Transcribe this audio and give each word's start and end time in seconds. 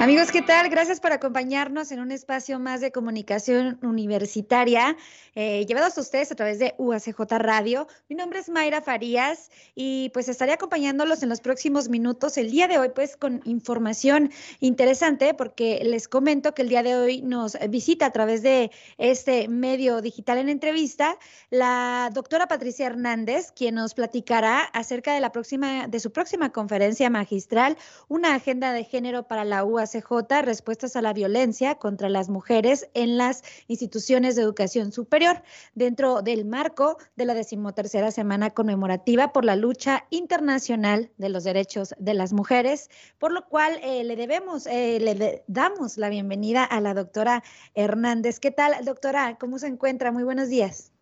Amigos, 0.00 0.32
¿qué 0.32 0.40
tal? 0.40 0.70
Gracias 0.70 0.98
por 0.98 1.12
acompañarnos 1.12 1.92
en 1.92 2.00
un 2.00 2.10
espacio 2.10 2.58
más 2.58 2.80
de 2.80 2.90
comunicación 2.90 3.78
universitaria, 3.82 4.96
eh, 5.34 5.66
llevados 5.66 5.98
a 5.98 6.00
ustedes 6.00 6.32
a 6.32 6.34
través 6.34 6.58
de 6.58 6.74
UACJ 6.78 7.20
Radio. 7.32 7.86
Mi 8.08 8.16
nombre 8.16 8.38
es 8.38 8.48
Mayra 8.48 8.80
Farías 8.80 9.50
y 9.74 10.08
pues 10.14 10.30
estaré 10.30 10.52
acompañándolos 10.52 11.22
en 11.22 11.28
los 11.28 11.42
próximos 11.42 11.90
minutos. 11.90 12.38
El 12.38 12.50
día 12.50 12.66
de 12.66 12.78
hoy, 12.78 12.88
pues, 12.94 13.14
con 13.14 13.42
información 13.44 14.30
interesante, 14.60 15.34
porque 15.34 15.82
les 15.84 16.08
comento 16.08 16.54
que 16.54 16.62
el 16.62 16.70
día 16.70 16.82
de 16.82 16.96
hoy 16.96 17.20
nos 17.20 17.58
visita 17.68 18.06
a 18.06 18.10
través 18.10 18.40
de 18.40 18.70
este 18.96 19.48
medio 19.48 20.00
digital 20.00 20.38
en 20.38 20.48
entrevista 20.48 21.18
la 21.50 22.08
doctora 22.14 22.48
Patricia 22.48 22.86
Hernández, 22.86 23.52
quien 23.52 23.74
nos 23.74 23.92
platicará 23.92 24.60
acerca 24.60 25.12
de 25.12 25.20
la 25.20 25.30
próxima, 25.30 25.88
de 25.88 26.00
su 26.00 26.10
próxima 26.10 26.52
conferencia 26.52 27.10
magistral, 27.10 27.76
una 28.08 28.34
agenda 28.34 28.72
de 28.72 28.84
género 28.84 29.24
para 29.24 29.44
la 29.44 29.62
UACJ 29.62 29.89
CJ, 29.90 30.42
respuestas 30.42 30.96
a 30.96 31.02
la 31.02 31.12
violencia 31.12 31.74
contra 31.76 32.08
las 32.08 32.28
mujeres 32.28 32.88
en 32.94 33.18
las 33.18 33.42
instituciones 33.68 34.36
de 34.36 34.42
educación 34.42 34.92
superior, 34.92 35.42
dentro 35.74 36.22
del 36.22 36.44
marco 36.44 36.98
de 37.16 37.24
la 37.24 37.34
decimotercera 37.34 38.10
semana 38.10 38.50
conmemorativa 38.50 39.32
por 39.32 39.44
la 39.44 39.56
lucha 39.56 40.06
internacional 40.10 41.10
de 41.18 41.28
los 41.28 41.44
derechos 41.44 41.94
de 41.98 42.14
las 42.14 42.32
mujeres, 42.32 42.90
por 43.18 43.32
lo 43.32 43.46
cual 43.48 43.78
eh, 43.82 44.04
le 44.04 44.16
debemos, 44.16 44.66
eh, 44.66 44.98
le 45.00 45.42
damos 45.46 45.98
la 45.98 46.08
bienvenida 46.08 46.64
a 46.64 46.80
la 46.80 46.94
doctora 46.94 47.42
Hernández. 47.74 48.40
¿Qué 48.40 48.50
tal, 48.50 48.84
doctora? 48.84 49.36
¿Cómo 49.38 49.58
se 49.58 49.66
encuentra? 49.66 50.12
Muy 50.12 50.22
buenos 50.22 50.48
días. 50.48 50.92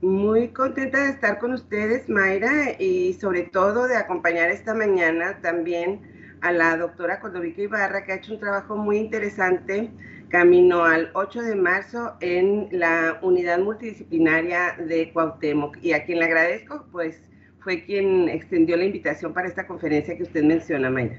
Muy 0.00 0.48
contenta 0.48 1.04
de 1.04 1.10
estar 1.10 1.38
con 1.38 1.52
ustedes, 1.52 2.08
Mayra, 2.08 2.72
y 2.78 3.14
sobre 3.14 3.42
todo 3.42 3.86
de 3.86 3.96
acompañar 3.96 4.50
esta 4.50 4.74
mañana 4.74 5.40
también 5.42 6.13
a 6.44 6.52
la 6.52 6.76
doctora 6.76 7.20
Cordovica 7.20 7.62
Ibarra, 7.62 8.04
que 8.04 8.12
ha 8.12 8.16
hecho 8.16 8.34
un 8.34 8.38
trabajo 8.38 8.76
muy 8.76 8.98
interesante 8.98 9.90
camino 10.28 10.84
al 10.84 11.10
8 11.14 11.40
de 11.40 11.54
marzo 11.54 12.16
en 12.20 12.68
la 12.70 13.18
unidad 13.22 13.60
multidisciplinaria 13.60 14.76
de 14.76 15.10
Cuauhtémoc. 15.10 15.78
Y 15.80 15.94
a 15.94 16.04
quien 16.04 16.18
le 16.18 16.26
agradezco, 16.26 16.84
pues 16.92 17.22
fue 17.60 17.82
quien 17.84 18.28
extendió 18.28 18.76
la 18.76 18.84
invitación 18.84 19.32
para 19.32 19.48
esta 19.48 19.66
conferencia 19.66 20.18
que 20.18 20.24
usted 20.24 20.44
menciona, 20.44 20.90
Mayra. 20.90 21.18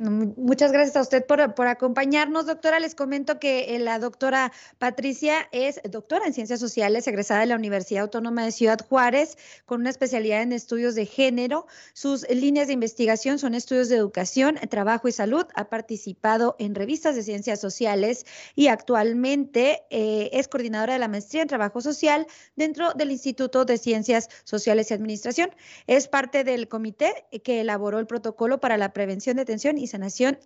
Muchas 0.00 0.70
gracias 0.70 0.94
a 0.94 1.00
usted 1.00 1.26
por, 1.26 1.40
acompañarnos, 1.40 2.46
doctora. 2.46 2.78
Les 2.78 2.94
comento 2.94 3.40
que 3.40 3.74
eh, 3.74 3.80
la 3.80 3.98
doctora 3.98 4.52
Patricia 4.78 5.48
es 5.50 5.80
doctora 5.90 6.24
en 6.24 6.32
Ciencias 6.32 6.60
Sociales, 6.60 7.08
egresada 7.08 7.40
de 7.40 7.46
la 7.46 7.56
Universidad 7.56 8.04
Autónoma 8.04 8.44
de 8.44 8.52
Ciudad 8.52 8.78
Juárez, 8.88 9.36
con 9.66 9.80
una 9.80 9.90
especialidad 9.90 10.42
en 10.42 10.52
estudios 10.52 10.94
de 10.94 11.04
género. 11.04 11.66
Sus 11.94 12.28
líneas 12.30 12.68
de 12.68 12.74
investigación 12.74 13.40
son 13.40 13.54
estudios 13.54 13.88
de 13.88 13.96
educación, 13.96 14.54
trabajo 14.70 15.08
y 15.08 15.12
salud. 15.12 15.46
Ha 15.56 15.64
participado 15.64 16.54
en 16.60 16.76
revistas 16.76 17.16
de 17.16 17.24
ciencias 17.24 17.60
sociales 17.60 18.24
y 18.54 18.68
actualmente 18.68 19.82
eh, 19.90 20.30
es 20.32 20.46
coordinadora 20.46 20.92
de 20.92 21.00
la 21.00 21.08
maestría 21.08 21.42
en 21.42 21.48
trabajo 21.48 21.80
social 21.80 22.28
dentro 22.54 22.92
del 22.92 23.10
Instituto 23.10 23.64
de 23.64 23.78
Ciencias 23.78 24.28
Sociales 24.44 24.92
y 24.92 24.94
Administración. 24.94 25.50
Es 25.88 26.06
parte 26.06 26.44
del 26.44 26.68
comité 26.68 27.24
que 27.42 27.62
elaboró 27.62 27.98
el 27.98 28.06
protocolo 28.06 28.60
para 28.60 28.76
la 28.76 28.92
prevención, 28.92 29.36
detención 29.36 29.76
y 29.76 29.87
sanación 29.88 30.38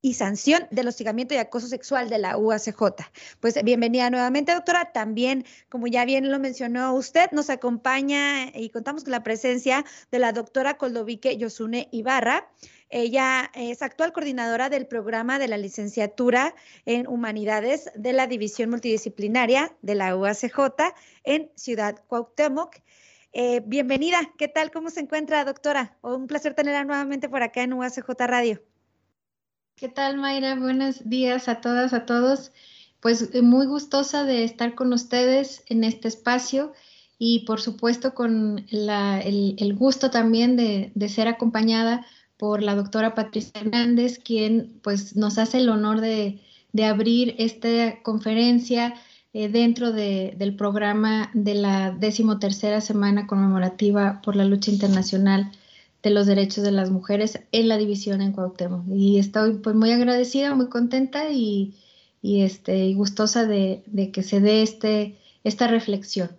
y 0.00 0.14
sanción 0.14 0.66
del 0.70 0.88
hostigamiento 0.88 1.34
y 1.34 1.38
acoso 1.38 1.66
sexual 1.66 2.08
de 2.08 2.18
la 2.18 2.36
UACJ. 2.36 2.80
Pues 3.40 3.62
bienvenida 3.64 4.10
nuevamente, 4.10 4.54
doctora. 4.54 4.92
También, 4.92 5.44
como 5.68 5.86
ya 5.86 6.04
bien 6.04 6.30
lo 6.30 6.38
mencionó 6.38 6.94
usted, 6.94 7.30
nos 7.32 7.50
acompaña 7.50 8.50
y 8.54 8.70
contamos 8.70 9.02
con 9.02 9.10
la 9.10 9.24
presencia 9.24 9.84
de 10.10 10.18
la 10.18 10.32
doctora 10.32 10.76
Coldovique 10.76 11.36
Yosune 11.36 11.88
Ibarra. 11.90 12.48
Ella 12.90 13.50
es 13.54 13.82
actual 13.82 14.12
coordinadora 14.12 14.70
del 14.70 14.86
programa 14.86 15.38
de 15.38 15.48
la 15.48 15.58
licenciatura 15.58 16.54
en 16.86 17.06
Humanidades 17.06 17.90
de 17.94 18.12
la 18.12 18.26
División 18.26 18.70
Multidisciplinaria 18.70 19.76
de 19.82 19.94
la 19.94 20.16
UACJ 20.16 20.94
en 21.24 21.50
Ciudad 21.54 22.02
Cuauhtémoc. 22.06 22.76
Eh, 23.32 23.60
bienvenida, 23.66 24.32
¿qué 24.38 24.48
tal? 24.48 24.70
¿Cómo 24.70 24.88
se 24.88 25.00
encuentra, 25.00 25.44
doctora? 25.44 25.98
Un 26.00 26.28
placer 26.28 26.54
tenerla 26.54 26.84
nuevamente 26.84 27.28
por 27.28 27.42
acá 27.42 27.62
en 27.62 27.74
UACJ 27.74 28.08
Radio. 28.20 28.62
¿Qué 29.78 29.88
tal, 29.88 30.16
Mayra? 30.16 30.56
Buenos 30.56 31.08
días 31.08 31.48
a 31.48 31.60
todas, 31.60 31.92
a 31.92 32.04
todos. 32.04 32.50
Pues 32.98 33.30
eh, 33.32 33.42
muy 33.42 33.64
gustosa 33.66 34.24
de 34.24 34.42
estar 34.42 34.74
con 34.74 34.92
ustedes 34.92 35.62
en 35.68 35.84
este 35.84 36.08
espacio 36.08 36.72
y 37.16 37.44
por 37.46 37.60
supuesto 37.60 38.12
con 38.12 38.66
el, 38.72 39.74
gusto 39.76 40.10
también 40.10 40.56
de, 40.56 41.08
ser 41.08 41.28
acompañada 41.28 42.04
por 42.36 42.60
la 42.60 42.74
doctora 42.74 43.14
Patricia 43.14 43.52
Hernández, 43.54 44.18
quien 44.18 44.80
pues 44.82 45.14
nos 45.14 45.38
hace 45.38 45.58
el 45.58 45.68
honor 45.68 46.00
de, 46.00 46.40
abrir 46.84 47.36
esta 47.38 48.02
conferencia 48.02 48.94
eh, 49.32 49.48
dentro 49.48 49.92
del 49.92 50.56
programa 50.56 51.30
de 51.34 51.54
la 51.54 51.92
decimotercera 51.92 52.80
semana 52.80 53.28
conmemorativa 53.28 54.22
por 54.22 54.34
la 54.34 54.44
lucha 54.44 54.72
internacional 54.72 55.52
de 56.02 56.10
los 56.10 56.26
derechos 56.26 56.64
de 56.64 56.72
las 56.72 56.90
mujeres 56.90 57.40
en 57.52 57.68
la 57.68 57.76
división 57.76 58.20
en 58.20 58.32
Cuauhtémoc. 58.32 58.84
Y 58.88 59.18
estoy 59.18 59.54
pues 59.54 59.74
muy 59.74 59.92
agradecida, 59.92 60.54
muy 60.54 60.68
contenta 60.68 61.30
y, 61.30 61.74
y 62.22 62.42
este, 62.42 62.76
y 62.86 62.94
gustosa 62.94 63.46
de, 63.46 63.82
de, 63.86 64.10
que 64.10 64.22
se 64.22 64.40
dé 64.40 64.62
este, 64.62 65.18
esta 65.44 65.66
reflexión. 65.66 66.30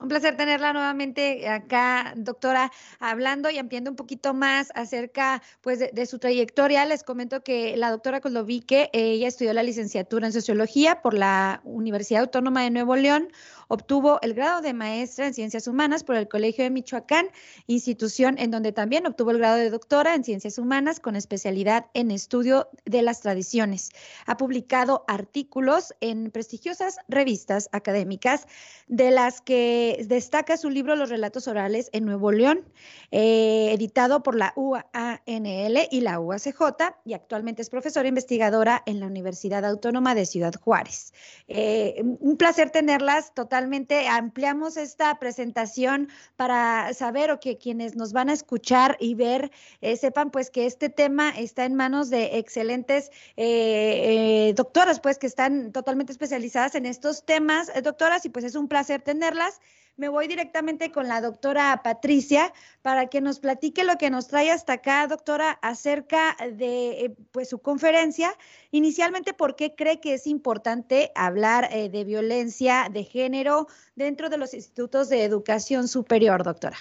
Un 0.00 0.08
placer 0.08 0.34
tenerla 0.34 0.72
nuevamente 0.72 1.46
acá, 1.46 2.14
doctora, 2.16 2.72
hablando 3.00 3.50
y 3.50 3.58
ampliando 3.58 3.90
un 3.90 3.96
poquito 3.96 4.32
más 4.32 4.72
acerca 4.74 5.42
pues, 5.60 5.78
de, 5.78 6.06
su 6.06 6.18
trayectoria. 6.18 6.86
Les 6.86 7.04
comento 7.04 7.42
que 7.42 7.76
la 7.76 7.90
doctora 7.90 8.22
Coldovique, 8.22 8.88
ella 8.94 9.28
estudió 9.28 9.52
la 9.52 9.62
licenciatura 9.62 10.26
en 10.26 10.32
Sociología 10.32 11.02
por 11.02 11.12
la 11.12 11.60
Universidad 11.64 12.22
Autónoma 12.22 12.62
de 12.62 12.70
Nuevo 12.70 12.96
León, 12.96 13.28
Obtuvo 13.72 14.18
el 14.22 14.34
grado 14.34 14.62
de 14.62 14.72
maestra 14.72 15.28
en 15.28 15.32
Ciencias 15.32 15.68
Humanas 15.68 16.02
por 16.02 16.16
el 16.16 16.26
Colegio 16.26 16.64
de 16.64 16.70
Michoacán, 16.70 17.28
institución 17.68 18.34
en 18.36 18.50
donde 18.50 18.72
también 18.72 19.06
obtuvo 19.06 19.30
el 19.30 19.38
grado 19.38 19.58
de 19.58 19.70
doctora 19.70 20.16
en 20.16 20.24
Ciencias 20.24 20.58
Humanas 20.58 20.98
con 20.98 21.14
especialidad 21.14 21.86
en 21.94 22.10
estudio 22.10 22.68
de 22.84 23.02
las 23.02 23.20
tradiciones. 23.20 23.90
Ha 24.26 24.36
publicado 24.36 25.04
artículos 25.06 25.94
en 26.00 26.32
prestigiosas 26.32 26.96
revistas 27.06 27.68
académicas, 27.70 28.48
de 28.88 29.12
las 29.12 29.40
que 29.40 30.04
destaca 30.08 30.56
su 30.56 30.68
libro 30.68 30.96
Los 30.96 31.10
Relatos 31.10 31.46
Orales 31.46 31.90
en 31.92 32.06
Nuevo 32.06 32.32
León, 32.32 32.64
eh, 33.12 33.70
editado 33.72 34.24
por 34.24 34.34
la 34.34 34.52
UANL 34.56 35.86
y 35.92 36.00
la 36.00 36.18
UACJ, 36.18 36.96
y 37.04 37.14
actualmente 37.14 37.62
es 37.62 37.70
profesora 37.70 38.08
investigadora 38.08 38.82
en 38.86 38.98
la 38.98 39.06
Universidad 39.06 39.64
Autónoma 39.64 40.16
de 40.16 40.26
Ciudad 40.26 40.54
Juárez. 40.60 41.12
Eh, 41.46 42.02
un 42.18 42.36
placer 42.36 42.70
tenerlas 42.70 43.32
totalmente 43.32 43.59
ampliamos 44.08 44.76
esta 44.76 45.18
presentación 45.18 46.08
para 46.36 46.92
saber 46.94 47.30
o 47.30 47.40
que 47.40 47.58
quienes 47.58 47.96
nos 47.96 48.12
van 48.12 48.28
a 48.28 48.32
escuchar 48.32 48.96
y 49.00 49.14
ver 49.14 49.50
eh, 49.80 49.96
sepan 49.96 50.30
pues 50.30 50.50
que 50.50 50.66
este 50.66 50.88
tema 50.88 51.30
está 51.30 51.64
en 51.64 51.74
manos 51.74 52.10
de 52.10 52.38
excelentes 52.38 53.10
eh, 53.36 54.48
eh, 54.48 54.54
doctoras 54.54 55.00
pues 55.00 55.18
que 55.18 55.26
están 55.26 55.72
totalmente 55.72 56.12
especializadas 56.12 56.74
en 56.74 56.86
estos 56.86 57.24
temas, 57.24 57.70
doctoras, 57.82 58.24
y 58.24 58.28
pues 58.28 58.44
es 58.44 58.54
un 58.54 58.68
placer 58.68 59.02
tenerlas 59.02 59.60
me 60.00 60.08
voy 60.08 60.26
directamente 60.28 60.90
con 60.90 61.08
la 61.08 61.20
doctora 61.20 61.82
Patricia 61.84 62.54
para 62.80 63.08
que 63.08 63.20
nos 63.20 63.38
platique 63.38 63.84
lo 63.84 63.98
que 63.98 64.08
nos 64.08 64.28
trae 64.28 64.50
hasta 64.50 64.72
acá, 64.72 65.06
doctora, 65.06 65.58
acerca 65.60 66.34
de 66.54 67.04
eh, 67.04 67.16
pues, 67.32 67.50
su 67.50 67.58
conferencia. 67.58 68.32
Inicialmente, 68.70 69.34
¿por 69.34 69.56
qué 69.56 69.74
cree 69.74 70.00
que 70.00 70.14
es 70.14 70.26
importante 70.26 71.12
hablar 71.14 71.68
eh, 71.70 71.90
de 71.90 72.04
violencia 72.04 72.88
de 72.90 73.04
género 73.04 73.66
dentro 73.94 74.30
de 74.30 74.38
los 74.38 74.54
institutos 74.54 75.10
de 75.10 75.22
educación 75.22 75.86
superior, 75.86 76.44
doctora? 76.44 76.78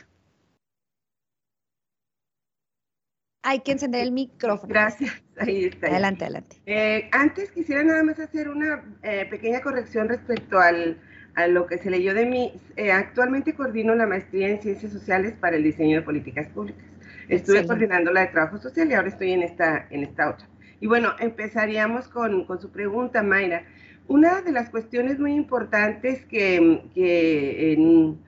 Hay 3.43 3.59
que 3.59 3.73
encender 3.73 4.01
el 4.01 4.13
micrófono. 4.13 4.69
Gracias, 4.69 5.11
ahí 5.37 5.65
está. 5.65 5.87
Adelante, 5.87 6.23
adelante. 6.23 6.61
Eh, 6.65 7.09
antes 7.11 7.51
quisiera 7.51 7.83
nada 7.83 8.01
más 8.01 8.17
hacer 8.17 8.47
una 8.47 8.97
pequeña 9.29 9.61
corrección 9.61 10.07
respecto 10.07 10.57
al 10.57 11.01
a 11.39 11.47
lo 11.47 11.67
que 11.67 11.77
se 11.77 11.89
leyó 11.89 12.13
de 12.13 12.25
mí, 12.25 12.51
eh, 12.75 12.91
actualmente 12.91 13.53
coordino 13.53 13.95
la 13.95 14.05
maestría 14.05 14.49
en 14.49 14.61
Ciencias 14.61 14.91
Sociales 14.91 15.35
para 15.39 15.55
el 15.55 15.63
diseño 15.63 15.95
de 15.95 16.01
políticas 16.01 16.49
públicas. 16.49 16.83
Estuve 17.29 17.65
coordinando 17.65 18.11
la 18.11 18.21
de 18.21 18.27
Trabajo 18.27 18.57
Social 18.57 18.91
y 18.91 18.93
ahora 18.93 19.07
estoy 19.07 19.31
en 19.31 19.43
esta, 19.43 19.87
en 19.89 20.03
esta 20.03 20.31
otra. 20.31 20.49
Y 20.81 20.87
bueno, 20.87 21.13
empezaríamos 21.17 22.09
con, 22.09 22.43
con 22.43 22.59
su 22.59 22.71
pregunta, 22.71 23.23
Mayra. 23.23 23.63
Una 24.07 24.41
de 24.41 24.51
las 24.51 24.69
cuestiones 24.69 25.17
muy 25.17 25.33
importantes 25.33 26.25
que, 26.25 26.81
que 26.93 27.71
en, 27.71 28.19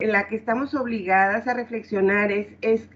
en, 0.00 0.12
la 0.12 0.26
que 0.26 0.34
estamos 0.34 0.74
obligadas 0.74 1.46
a 1.46 1.54
reflexionar 1.54 2.32
es, 2.32 2.48
es 2.62 2.88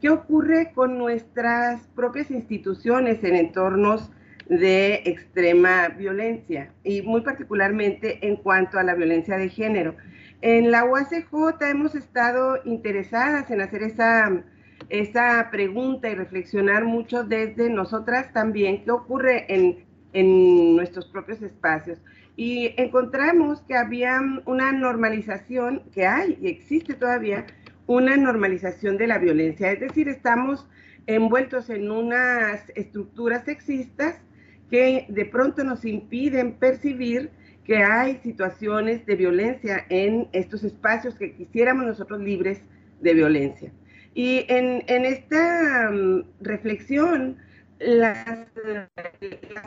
qué 0.00 0.08
ocurre 0.08 0.72
con 0.74 0.96
nuestras 0.96 1.86
propias 1.88 2.30
instituciones 2.30 3.22
en 3.24 3.36
entornos 3.36 4.10
de 4.48 5.02
extrema 5.04 5.88
violencia 5.88 6.72
y 6.82 7.02
muy 7.02 7.20
particularmente 7.20 8.26
en 8.26 8.36
cuanto 8.36 8.78
a 8.78 8.82
la 8.82 8.94
violencia 8.94 9.36
de 9.36 9.50
género. 9.50 9.94
En 10.40 10.70
la 10.70 10.84
UACJ 10.84 11.62
hemos 11.70 11.94
estado 11.94 12.58
interesadas 12.64 13.50
en 13.50 13.60
hacer 13.60 13.82
esa, 13.82 14.42
esa 14.88 15.48
pregunta 15.50 16.08
y 16.08 16.14
reflexionar 16.14 16.84
mucho 16.84 17.24
desde 17.24 17.68
nosotras 17.68 18.32
también, 18.32 18.84
qué 18.84 18.90
ocurre 18.90 19.52
en, 19.52 19.84
en 20.12 20.76
nuestros 20.76 21.06
propios 21.06 21.42
espacios. 21.42 21.98
Y 22.36 22.72
encontramos 22.80 23.60
que 23.62 23.76
había 23.76 24.20
una 24.46 24.72
normalización, 24.72 25.82
que 25.92 26.06
hay 26.06 26.38
y 26.40 26.48
existe 26.48 26.94
todavía, 26.94 27.44
una 27.86 28.16
normalización 28.16 28.96
de 28.96 29.08
la 29.08 29.18
violencia. 29.18 29.72
Es 29.72 29.80
decir, 29.80 30.08
estamos 30.08 30.68
envueltos 31.06 31.68
en 31.68 31.90
unas 31.90 32.70
estructuras 32.76 33.44
sexistas 33.44 34.20
que 34.70 35.06
de 35.08 35.24
pronto 35.24 35.64
nos 35.64 35.84
impiden 35.84 36.54
percibir 36.54 37.30
que 37.64 37.78
hay 37.78 38.18
situaciones 38.22 39.04
de 39.04 39.16
violencia 39.16 39.84
en 39.90 40.28
estos 40.32 40.64
espacios 40.64 41.14
que 41.16 41.34
quisiéramos 41.34 41.86
nosotros 41.86 42.20
libres 42.20 42.62
de 43.00 43.14
violencia. 43.14 43.72
Y 44.14 44.46
en, 44.48 45.04
esta 45.04 45.90
mm, 45.92 46.24
reflexión, 46.40 47.36
las, 47.78 48.48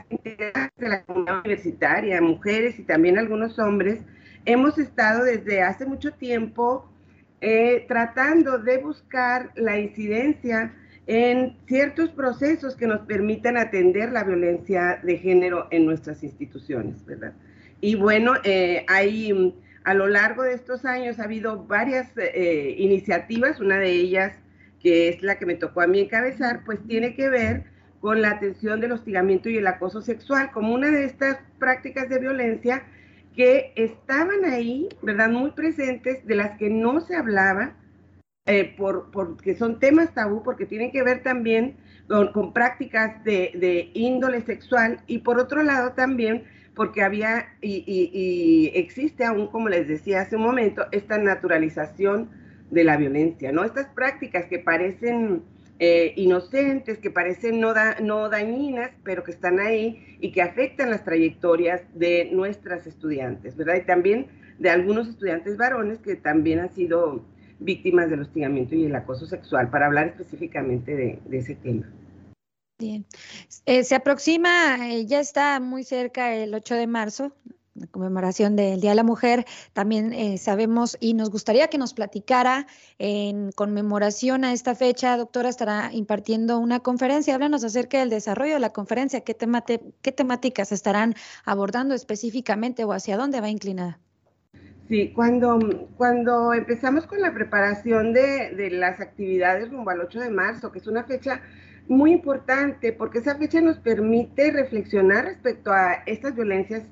integrantes 0.10 0.78
de 0.78 0.90
la 0.90 1.04
comunidad 1.04 1.40
universitaria, 1.42 2.22
mujeres 2.22 2.78
y 2.80 2.84
también 2.84 3.18
algunos 3.18 3.60
hombres, 3.60 4.00
hemos 4.46 4.78
estado 4.78 5.24
desde 5.24 5.62
hace 5.62 5.86
mucho 5.86 6.12
tiempo 6.12 6.90
eh, 7.40 7.86
tratando 7.88 8.58
de 8.58 8.80
buscar 8.80 9.52
la 9.56 9.80
incidencia 9.80 10.74
en 11.08 11.58
ciertos 11.68 12.10
procesos 12.10 12.76
que 12.76 12.88
nos 12.88 13.02
permitan 13.02 13.58
atender 13.58 14.12
la 14.12 14.24
violencia 14.24 15.00
de 15.04 15.18
género 15.18 15.68
en 15.72 15.86
nuestras 15.86 16.24
instituciones, 16.24 17.06
¿verdad? 17.06 17.34
Y 17.82 17.96
bueno, 17.96 18.34
eh, 18.44 18.86
hay 18.88 19.54
a 19.84 19.94
lo 19.94 20.08
largo 20.08 20.44
de 20.44 20.54
estos 20.54 20.86
años 20.86 21.20
ha 21.20 21.24
habido 21.24 21.66
varias 21.66 22.12
eh, 22.18 22.76
iniciativas, 22.78 23.60
una 23.60 23.78
de 23.78 23.92
ellas 23.92 24.38
que 24.82 25.10
es 25.10 25.22
la 25.22 25.38
que 25.38 25.46
me 25.46 25.56
tocó 25.56 25.82
a 25.82 25.88
mí 25.88 26.00
encabezar, 26.00 26.64
pues 26.66 26.80
tiene 26.88 27.16
que 27.16 27.30
ver 27.30 27.66
con 28.00 28.22
la 28.22 28.32
atención 28.32 28.82
del 28.82 28.94
hostigamiento 28.94 29.50
y 29.50 29.58
el 29.58 29.68
acoso 29.68 30.02
sexual 30.02 30.52
como 30.52 30.74
una 30.74 30.90
de 30.90 31.06
estas 31.06 31.38
prácticas 31.60 32.10
de 32.10 32.20
violencia 32.20 32.84
que 33.36 33.74
estaban 33.76 34.44
ahí, 34.46 34.90
¿verdad? 35.02 35.30
Muy 35.30 35.52
presentes, 35.52 36.26
de 36.26 36.36
las 36.36 36.58
que 36.58 36.70
no 36.70 37.00
se 37.02 37.16
hablaba, 37.16 37.76
eh, 38.48 38.74
por, 38.76 39.12
porque 39.12 39.56
son 39.56 39.80
temas 39.80 40.16
tabú, 40.16 40.42
porque 40.42 40.66
tienen 40.66 40.92
que 40.92 41.04
ver 41.04 41.22
también 41.22 41.78
con, 42.08 42.54
prácticas 42.54 43.24
de, 43.24 43.92
índole 43.94 44.42
sexual 44.42 45.02
y 45.06 45.20
por 45.20 45.40
otro 45.40 45.62
lado 45.62 45.92
también 45.92 46.46
porque 46.74 47.04
había 47.04 47.50
y, 47.62 48.72
existe 48.74 49.26
aún, 49.26 49.48
como 49.48 49.70
les 49.70 49.88
decía 49.88 50.22
hace 50.22 50.38
un 50.38 50.42
momento, 50.42 50.86
esta 50.92 51.20
naturalización 51.20 52.32
de 52.72 52.84
la 52.84 52.98
violencia, 52.98 53.52
¿no? 53.52 53.64
Estas 53.64 53.88
prácticas 53.88 54.46
que 54.46 54.58
parecen 54.58 55.44
eh, 55.78 56.14
inocentes, 56.16 56.98
que 56.98 57.12
parecen 57.12 57.60
no, 57.60 57.74
no 58.02 58.30
dañinas, 58.30 58.90
pero 59.04 59.24
que 59.24 59.32
están 59.32 59.60
ahí 59.60 60.18
y 60.20 60.32
que 60.32 60.42
afectan 60.42 60.90
las 60.90 61.04
trayectorias 61.04 61.84
de 61.94 62.30
nuestras 62.32 62.88
estudiantes, 62.88 63.56
¿verdad? 63.56 63.76
Y 63.76 63.86
también 63.86 64.28
de 64.58 64.70
algunos 64.72 65.10
estudiantes 65.10 65.58
varones 65.58 66.00
que 66.00 66.16
también 66.16 66.60
han 66.60 66.74
sido 66.74 67.24
víctimas 67.62 68.10
del 68.10 68.22
hostigamiento 68.22 68.76
y 68.76 68.86
el 68.86 68.96
acoso 68.96 69.26
sexual, 69.26 69.70
para 69.70 69.86
hablar 69.86 70.08
específicamente 70.08 70.96
de, 70.96 71.20
ese 71.32 71.56
tema. 71.56 71.90
Bien. 72.78 73.06
Eh, 73.66 73.84
se 73.84 73.96
aproxima, 73.96 74.90
eh, 74.90 75.06
ya 75.06 75.20
está 75.20 75.60
muy 75.60 75.84
cerca 75.84 76.34
el 76.34 76.54
8 76.54 76.76
de 76.76 76.88
marzo, 76.88 77.32
la 77.76 77.88
conmemoración 77.88 78.56
del 78.56 78.82
Día 78.82 78.92
de 78.92 78.96
la 78.96 79.04
Mujer. 79.04 79.46
También 79.74 80.14
eh, 80.14 80.38
sabemos 80.40 80.98
y 81.00 81.14
nos 81.14 81.30
gustaría 81.30 81.68
que 81.68 81.78
nos 81.78 81.94
platicara 81.94 82.66
en 82.98 83.52
conmemoración 83.52 84.44
a 84.44 84.52
esta 84.52 84.76
fecha, 84.76 85.16
doctora, 85.16 85.50
estará 85.50 85.92
impartiendo 85.94 86.58
una 86.58 86.80
conferencia. 86.80 87.36
Háblanos 87.36 87.64
acerca 87.64 88.00
del 88.00 88.10
desarrollo 88.10 88.56
de 88.56 88.60
la 88.60 88.74
conferencia, 88.74 89.22
qué, 89.22 89.36
qué 90.02 90.12
temáticas 90.12 90.72
estarán 90.72 91.16
abordando 91.46 91.94
específicamente 91.94 92.84
o 92.84 92.94
hacia 92.94 93.16
dónde 93.16 93.42
va 93.42 93.50
inclinada. 93.50 94.00
Sí, 94.92 95.14
cuando, 95.16 95.88
cuando 95.96 96.54
empezamos 96.54 97.08
con 97.08 97.22
la 97.22 97.34
preparación 97.34 98.12
de, 98.12 98.72
las 98.72 99.00
actividades 99.00 99.72
rumbo 99.72 99.90
al 99.90 100.02
8 100.02 100.20
de 100.20 100.30
marzo, 100.30 100.70
que 100.70 100.80
es 100.80 100.88
una 100.88 101.06
fecha 101.06 101.40
muy 101.88 102.12
importante 102.12 102.92
porque 102.92 103.20
esa 103.20 103.38
fecha 103.38 103.62
nos 103.62 103.78
permite 103.78 104.52
reflexionar 104.52 105.24
respecto 105.24 105.72
a 105.72 106.04
estas 106.08 106.36
violencias 106.36 106.84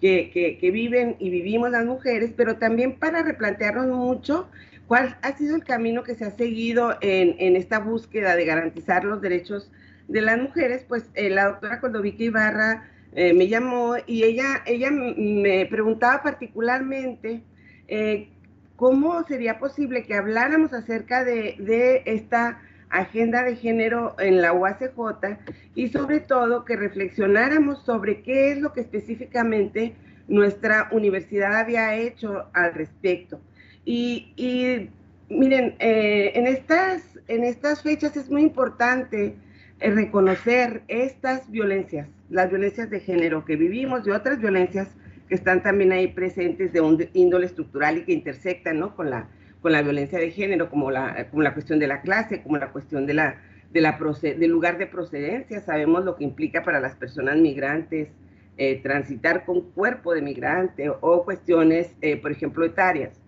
que, 0.00 0.58
viven 0.72 1.14
y 1.20 1.30
vivimos 1.30 1.70
las 1.70 1.86
mujeres, 1.86 2.32
pero 2.36 2.56
también 2.56 2.98
para 2.98 3.22
replantearnos 3.22 3.86
mucho 3.86 4.48
cuál 4.88 5.16
ha 5.22 5.36
sido 5.36 5.54
el 5.54 5.62
camino 5.62 6.02
que 6.02 6.16
se 6.16 6.24
ha 6.24 6.32
seguido 6.32 6.96
en, 7.02 7.54
esta 7.54 7.78
búsqueda 7.78 8.34
de 8.34 8.46
garantizar 8.46 9.04
los 9.04 9.20
derechos 9.20 9.70
de 10.08 10.22
las 10.22 10.38
mujeres, 10.40 10.84
pues 10.88 11.08
eh, 11.14 11.30
la 11.30 11.44
doctora 11.50 11.78
Coldovica 11.78 12.24
Ibarra 12.24 12.90
eh, 13.14 13.32
me 13.32 13.46
llamó 13.46 13.94
y 14.06 14.24
ella, 14.24 14.62
ella 14.66 14.90
me 14.90 15.66
preguntaba 15.66 16.22
particularmente 16.22 17.42
eh, 17.86 18.28
cómo 18.76 19.22
sería 19.24 19.58
posible 19.60 20.02
que 20.02 20.14
habláramos 20.14 20.72
acerca 20.72 21.24
de, 21.24 22.02
esta 22.06 22.60
agenda 22.90 23.44
de 23.44 23.54
género 23.54 24.16
en 24.18 24.42
la 24.42 24.52
UACJ 24.52 25.38
y 25.76 25.88
sobre 25.88 26.20
todo 26.20 26.64
que 26.64 26.76
reflexionáramos 26.76 27.84
sobre 27.84 28.22
qué 28.22 28.50
es 28.50 28.58
lo 28.58 28.72
que 28.72 28.80
específicamente 28.80 29.94
nuestra 30.26 30.88
universidad 30.90 31.54
había 31.54 31.94
hecho 31.94 32.46
al 32.52 32.74
respecto. 32.74 33.40
Y, 33.84 34.90
miren, 35.28 35.76
eh, 35.78 36.32
en, 36.34 36.46
estas, 36.46 37.20
en 37.28 37.44
estas 37.44 37.82
fechas 37.82 38.16
es 38.16 38.28
muy 38.28 38.42
importante 38.42 39.36
reconocer 39.80 40.82
estas 40.88 41.50
violencias, 41.50 42.08
las 42.34 42.50
violencias 42.50 42.90
de 42.90 42.98
género 42.98 43.44
que 43.44 43.54
vivimos 43.54 44.04
y 44.04 44.10
otras 44.10 44.40
violencias 44.40 44.88
que 45.28 45.36
están 45.36 45.62
también 45.62 45.92
ahí 45.92 46.08
presentes 46.08 46.72
de 46.72 46.80
un 46.80 47.08
índole 47.12 47.46
estructural 47.46 47.98
y 47.98 48.02
que 48.02 48.12
intersectan 48.12 48.80
¿no? 48.80 48.96
con, 48.96 49.08
la, 49.08 49.28
con 49.60 49.70
la 49.70 49.82
violencia 49.82 50.18
de 50.18 50.32
género, 50.32 50.68
como 50.68 50.90
la, 50.90 51.28
como 51.30 51.44
la 51.44 51.54
cuestión 51.54 51.78
de 51.78 51.86
la 51.86 52.02
clase, 52.02 52.42
como 52.42 52.56
la 52.56 52.72
cuestión 52.72 53.06
de 53.06 53.14
la, 53.14 53.40
de 53.70 54.36
del 54.36 54.50
lugar 54.50 54.78
de 54.78 54.88
procedencia. 54.88 55.60
Sabemos 55.60 56.04
lo 56.04 56.16
que 56.16 56.24
implica 56.24 56.64
para 56.64 56.80
las 56.80 56.96
personas 56.96 57.36
migrantes 57.36 58.08
eh, 58.56 58.80
transitar 58.82 59.44
con 59.44 59.70
cuerpo 59.70 60.12
de 60.12 60.22
migrante 60.22 60.88
o 60.88 61.24
cuestiones, 61.24 61.94
eh, 62.02 62.16
por 62.16 62.32
ejemplo, 62.32 62.64
etarias. 62.64 63.22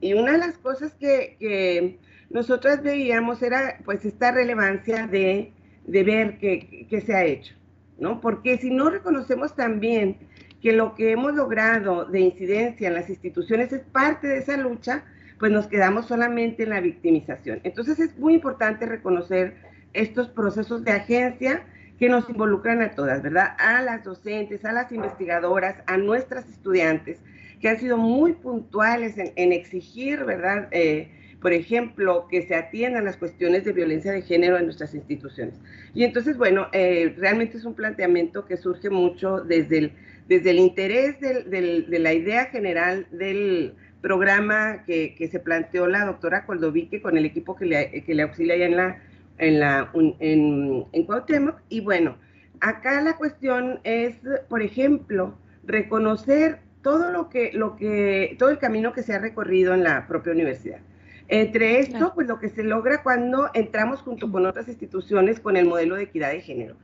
Y 0.00 0.12
una 0.12 0.30
de 0.30 0.38
las 0.38 0.58
cosas 0.58 0.94
que, 0.94 1.36
que 1.40 1.98
nosotras 2.30 2.84
veíamos 2.84 3.42
era 3.42 3.78
pues 3.84 4.04
esta 4.04 4.30
relevancia 4.30 5.08
de, 5.08 5.52
de 5.88 6.04
ver 6.04 6.38
qué 6.38 7.02
se 7.04 7.14
ha 7.14 7.24
hecho. 7.24 7.56
¿No? 7.98 8.20
Porque 8.20 8.58
si 8.58 8.70
no 8.70 8.90
reconocemos 8.90 9.54
también 9.54 10.18
que 10.60 10.72
lo 10.72 10.94
que 10.94 11.12
hemos 11.12 11.34
logrado 11.34 12.04
de 12.06 12.20
incidencia 12.20 12.88
en 12.88 12.94
las 12.94 13.10
instituciones 13.10 13.72
es 13.72 13.82
parte 13.82 14.26
de 14.26 14.38
esa 14.38 14.56
lucha, 14.56 15.04
pues 15.38 15.52
nos 15.52 15.66
quedamos 15.66 16.06
solamente 16.06 16.62
en 16.62 16.70
la 16.70 16.80
victimización. 16.80 17.60
Entonces 17.64 17.98
es 18.00 18.18
muy 18.18 18.34
importante 18.34 18.86
reconocer 18.86 19.56
estos 19.92 20.28
procesos 20.28 20.84
de 20.84 20.92
agencia 20.92 21.66
que 21.98 22.08
nos 22.08 22.28
involucran 22.28 22.82
a 22.82 22.92
todas, 22.92 23.22
¿verdad? 23.22 23.54
A 23.58 23.82
las 23.82 24.04
docentes, 24.04 24.64
a 24.64 24.72
las 24.72 24.90
investigadoras, 24.90 25.76
a 25.86 25.96
nuestras 25.96 26.48
estudiantes, 26.48 27.20
que 27.60 27.68
han 27.68 27.78
sido 27.78 27.96
muy 27.96 28.32
puntuales 28.32 29.16
en, 29.16 29.52
exigir, 29.52 30.24
¿verdad? 30.24 30.68
Eh, 30.70 31.10
por 31.44 31.52
ejemplo, 31.52 32.26
que 32.30 32.46
se 32.46 32.54
atiendan 32.54 33.04
las 33.04 33.18
cuestiones 33.18 33.66
de 33.66 33.74
violencia 33.74 34.12
de 34.12 34.22
género 34.22 34.56
en 34.56 34.64
nuestras 34.64 34.94
instituciones. 34.94 35.60
Y 35.92 36.02
entonces, 36.04 36.38
bueno, 36.38 36.68
eh, 36.72 37.14
realmente 37.18 37.58
es 37.58 37.66
un 37.66 37.74
planteamiento 37.74 38.46
que 38.46 38.56
surge 38.56 38.88
mucho 38.88 39.42
desde 39.42 39.76
el, 39.76 39.92
desde 40.26 40.52
el 40.52 40.58
interés 40.58 41.20
de 41.20 41.98
la 41.98 42.14
idea 42.14 42.46
general 42.46 43.06
del 43.10 43.74
programa 44.00 44.84
que, 44.86 45.14
se 45.30 45.38
planteó 45.38 45.86
la 45.86 46.06
doctora 46.06 46.46
Coldovique 46.46 47.02
con 47.02 47.18
el 47.18 47.26
equipo 47.26 47.54
que 47.56 47.66
le, 47.66 48.02
que 48.04 48.14
le 48.14 48.22
auxilia 48.22 48.64
en 48.64 48.76
la 48.78 49.02
en 49.36 49.60
la 49.60 49.90
en, 50.20 50.86
en 50.92 51.04
Cuauhtémoc. 51.04 51.60
Y 51.68 51.82
bueno, 51.82 52.16
acá 52.60 53.02
la 53.02 53.18
cuestión 53.18 53.80
es, 53.84 54.16
por 54.48 54.62
ejemplo, 54.62 55.36
reconocer 55.66 56.60
todo 56.80 57.12
lo 57.12 57.28
que, 57.28 57.50
lo 57.52 57.76
que, 57.76 58.34
todo 58.38 58.48
el 58.48 58.56
camino 58.56 58.94
que 58.94 59.02
se 59.02 59.12
ha 59.12 59.18
recorrido 59.18 59.74
en 59.74 59.84
la 59.84 60.06
propia 60.06 60.32
universidad. 60.32 60.80
Entre 61.28 61.78
esto, 61.80 62.12
pues 62.14 62.28
lo 62.28 62.38
que 62.38 62.50
se 62.50 62.62
logra 62.62 63.02
cuando 63.02 63.50
entramos 63.54 64.00
junto 64.00 64.30
con 64.30 64.44
otras 64.44 64.68
instituciones 64.68 65.40
con 65.40 65.56
el 65.56 65.66
modelo 65.66 65.96
de 65.96 66.04
equidad 66.04 66.30
de 66.30 66.42
género, 66.42 66.76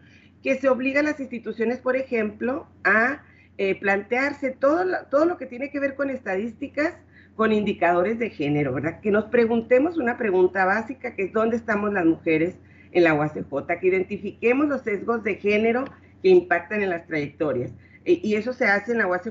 que 0.42 0.56
se 0.56 0.68
obliga 0.68 1.00
a 1.00 1.02
las 1.02 1.20
instituciones, 1.20 1.78
por 1.78 1.97
ejemplo, 1.97 2.66
a 2.85 3.23
eh, 3.59 3.78
plantearse 3.78 4.52
todo 4.52 4.85
lo, 4.85 4.97
todo 5.11 5.26
lo 5.26 5.37
que 5.37 5.47
tiene 5.47 5.70
que 5.70 5.80
ver 5.80 5.94
con 5.94 6.09
estadísticas, 6.09 6.94
con 7.37 7.52
indicadores 7.52 8.18
de 8.18 8.30
género, 8.30 8.73
¿verdad? 8.73 9.00
Que 9.00 9.11
nos 9.11 9.26
preguntemos 9.26 9.99
una 9.99 10.16
pregunta 10.16 10.64
básica, 10.64 11.14
que 11.14 11.25
es 11.25 11.32
dónde 11.32 11.56
estamos 11.56 11.92
las 11.92 12.06
mujeres 12.06 12.56
en 12.92 13.04
la 13.04 13.14
UACJ, 13.14 13.44
que 13.80 13.87
identifiquemos 13.87 14.68
los 14.68 14.82
sesgos 14.82 15.23
de 15.23 15.37
género 15.37 15.85
que 16.23 16.28
impactan 16.28 16.82
en 16.82 16.90
las 16.90 17.06
trayectorias. 17.06 17.73
y 18.04 18.35
eso 18.35 18.54
se 18.54 18.64
hace 18.64 18.92
en 18.92 18.99
la 18.99 19.06
UACJ 19.06 19.30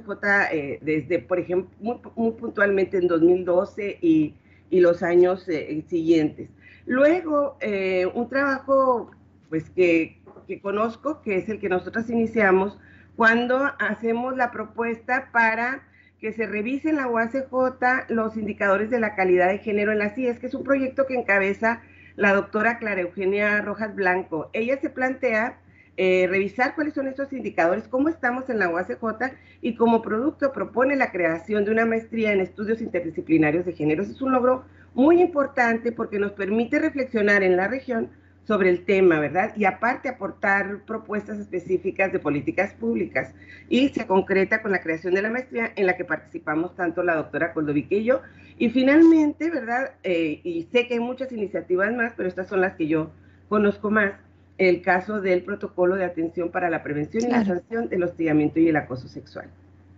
eh, 0.52 0.80
desde, 0.82 1.20
por 1.20 1.40
ejemplo, 1.40 1.70
muy, 1.80 2.32
puntualmente 2.34 2.98
en 2.98 3.08
2012 3.08 3.98
y, 4.02 4.36
y 4.70 4.80
los 4.80 5.04
años 5.04 5.48
eh, 5.48 5.84
siguientes. 5.88 6.50
Luego, 6.86 7.58
eh, 7.62 8.06
un 8.14 8.30
trabajo 8.30 9.12
pues 9.50 9.70
que, 9.70 10.22
que, 10.48 10.62
conozco, 10.62 11.22
que 11.22 11.38
es 11.38 11.50
el 11.50 11.60
que 11.60 11.70
nosotros 11.70 12.10
iniciamos, 12.10 12.78
cuando 13.16 13.72
hacemos 13.80 14.38
la 14.38 14.52
propuesta 14.52 15.30
para 15.32 15.84
que 16.20 16.34
se 16.34 16.46
revise 16.46 16.90
en 16.90 16.98
la 16.98 17.08
UACJ 17.08 18.10
los 18.10 18.38
indicadores 18.38 18.90
de 18.90 19.00
la 19.00 19.16
calidad 19.16 19.50
de 19.50 19.60
género 19.60 19.92
en 19.92 20.00
la 20.00 20.10
CIES, 20.10 20.40
que 20.40 20.48
es 20.48 20.54
un 20.54 20.64
proyecto 20.64 21.06
que 21.06 21.16
encabeza 21.16 21.82
la 22.16 22.34
doctora 22.34 22.78
Clara 22.78 23.02
Eugenia 23.02 23.62
Rojas 23.62 23.96
Blanco. 23.96 24.50
Ella 24.54 24.80
se 24.80 24.90
plantea 24.90 25.60
eh, 26.02 26.28
revisar 26.30 26.76
cuáles 26.76 26.94
son 26.94 27.10
estos 27.10 27.34
indicadores, 27.34 27.90
cómo 27.90 28.08
estamos 28.08 28.50
en 28.50 28.58
la 28.58 28.70
UACJ 28.70 29.34
y 29.62 29.76
como 29.76 30.02
producto 30.02 30.54
propone 30.54 30.96
la 30.96 31.12
creación 31.12 31.66
de 31.66 31.72
una 31.72 31.86
maestría 31.86 32.32
en 32.32 32.40
estudios 32.40 32.82
interdisciplinarios 32.82 33.66
de 33.66 33.74
género. 33.74 34.04
Es 34.04 34.22
un 34.22 34.32
logro 34.32 34.64
muy 34.94 35.22
importante 35.22 35.92
porque 35.92 36.18
nos 36.18 36.32
permite 36.32 36.80
reflexionar 36.80 37.44
en 37.44 37.58
la 37.58 37.68
región 37.68 38.12
sobre 38.48 38.70
el 38.70 38.86
tema, 38.86 39.20
¿verdad? 39.20 39.52
Y 39.58 39.66
aparte 39.66 40.08
aportar 40.08 40.86
propuestas 40.86 41.38
específicas 41.38 42.14
de 42.14 42.20
políticas 42.20 42.72
públicas. 42.76 43.34
Y 43.68 43.90
se 43.90 44.08
concreta 44.08 44.62
con 44.62 44.72
la 44.72 44.80
creación 44.80 45.14
de 45.16 45.22
la 45.22 45.30
maestría 45.30 45.74
en 45.76 45.86
la 45.86 45.98
que 45.98 46.06
participamos 46.06 46.78
tanto 46.78 47.04
la 47.04 47.18
doctora 47.18 47.52
Coldovique 47.52 47.98
y 47.98 48.06
yo. 48.06 48.22
Y 48.58 48.70
finalmente, 48.70 49.50
¿verdad? 49.50 49.92
Eh, 50.04 50.40
y 50.46 50.64
sé 50.72 50.88
que 50.88 50.94
hay 50.94 51.02
muchas 51.02 51.34
iniciativas 51.34 51.94
más, 51.94 52.14
pero 52.16 52.30
estas 52.30 52.48
son 52.48 52.62
las 52.62 52.76
que 52.76 52.88
yo 52.88 53.12
conozco 53.50 53.92
más 53.92 54.14
el 54.60 54.82
caso 54.82 55.22
del 55.22 55.44
protocolo 55.44 55.96
de 55.96 56.04
atención 56.04 56.52
para 56.52 56.70
la 56.70 56.84
prevención 56.84 57.24
y 57.24 57.28
la 57.32 57.46
sanción 57.46 57.88
del 57.88 58.04
hostigamiento 58.04 58.60
y 58.60 58.68
el 58.68 58.76
acoso 58.76 59.08
sexual. 59.08 59.50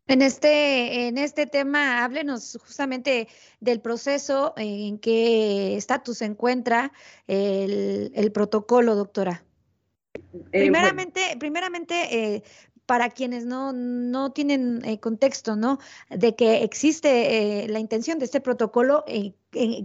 En 0.08 0.22
este, 0.22 1.08
en 1.08 1.18
este 1.18 1.48
tema, 1.48 2.03
háblenos 2.03 2.60
justamente 2.63 3.27
del 3.60 3.80
proceso, 3.80 4.53
en 4.58 5.00
qué 5.00 5.75
estatus 5.77 6.20
se 6.20 6.25
encuentra 6.25 6.91
el, 7.27 8.32
protocolo, 8.34 8.96
doctora. 8.96 9.44
Eh, 10.13 10.20
primeramente, 10.51 11.22
primeramente 11.39 12.36
eh, 12.36 12.44
para 12.86 13.10
quienes 13.10 13.46
no, 13.46 13.74
no 13.74 14.32
tienen 14.32 14.84
eh, 14.86 15.00
contexto, 15.00 15.56
¿no? 15.56 15.80
De 16.10 16.36
que 16.36 16.63
existe 16.63 17.68
la 17.68 17.80
intención 17.80 18.20
de 18.20 18.25
este 18.25 18.41
protocolo, 18.41 19.06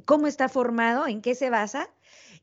cómo 0.04 0.26
está 0.26 0.48
formado, 0.48 1.06
en 1.06 1.22
qué 1.22 1.34
se 1.34 1.48
basa 1.48 1.88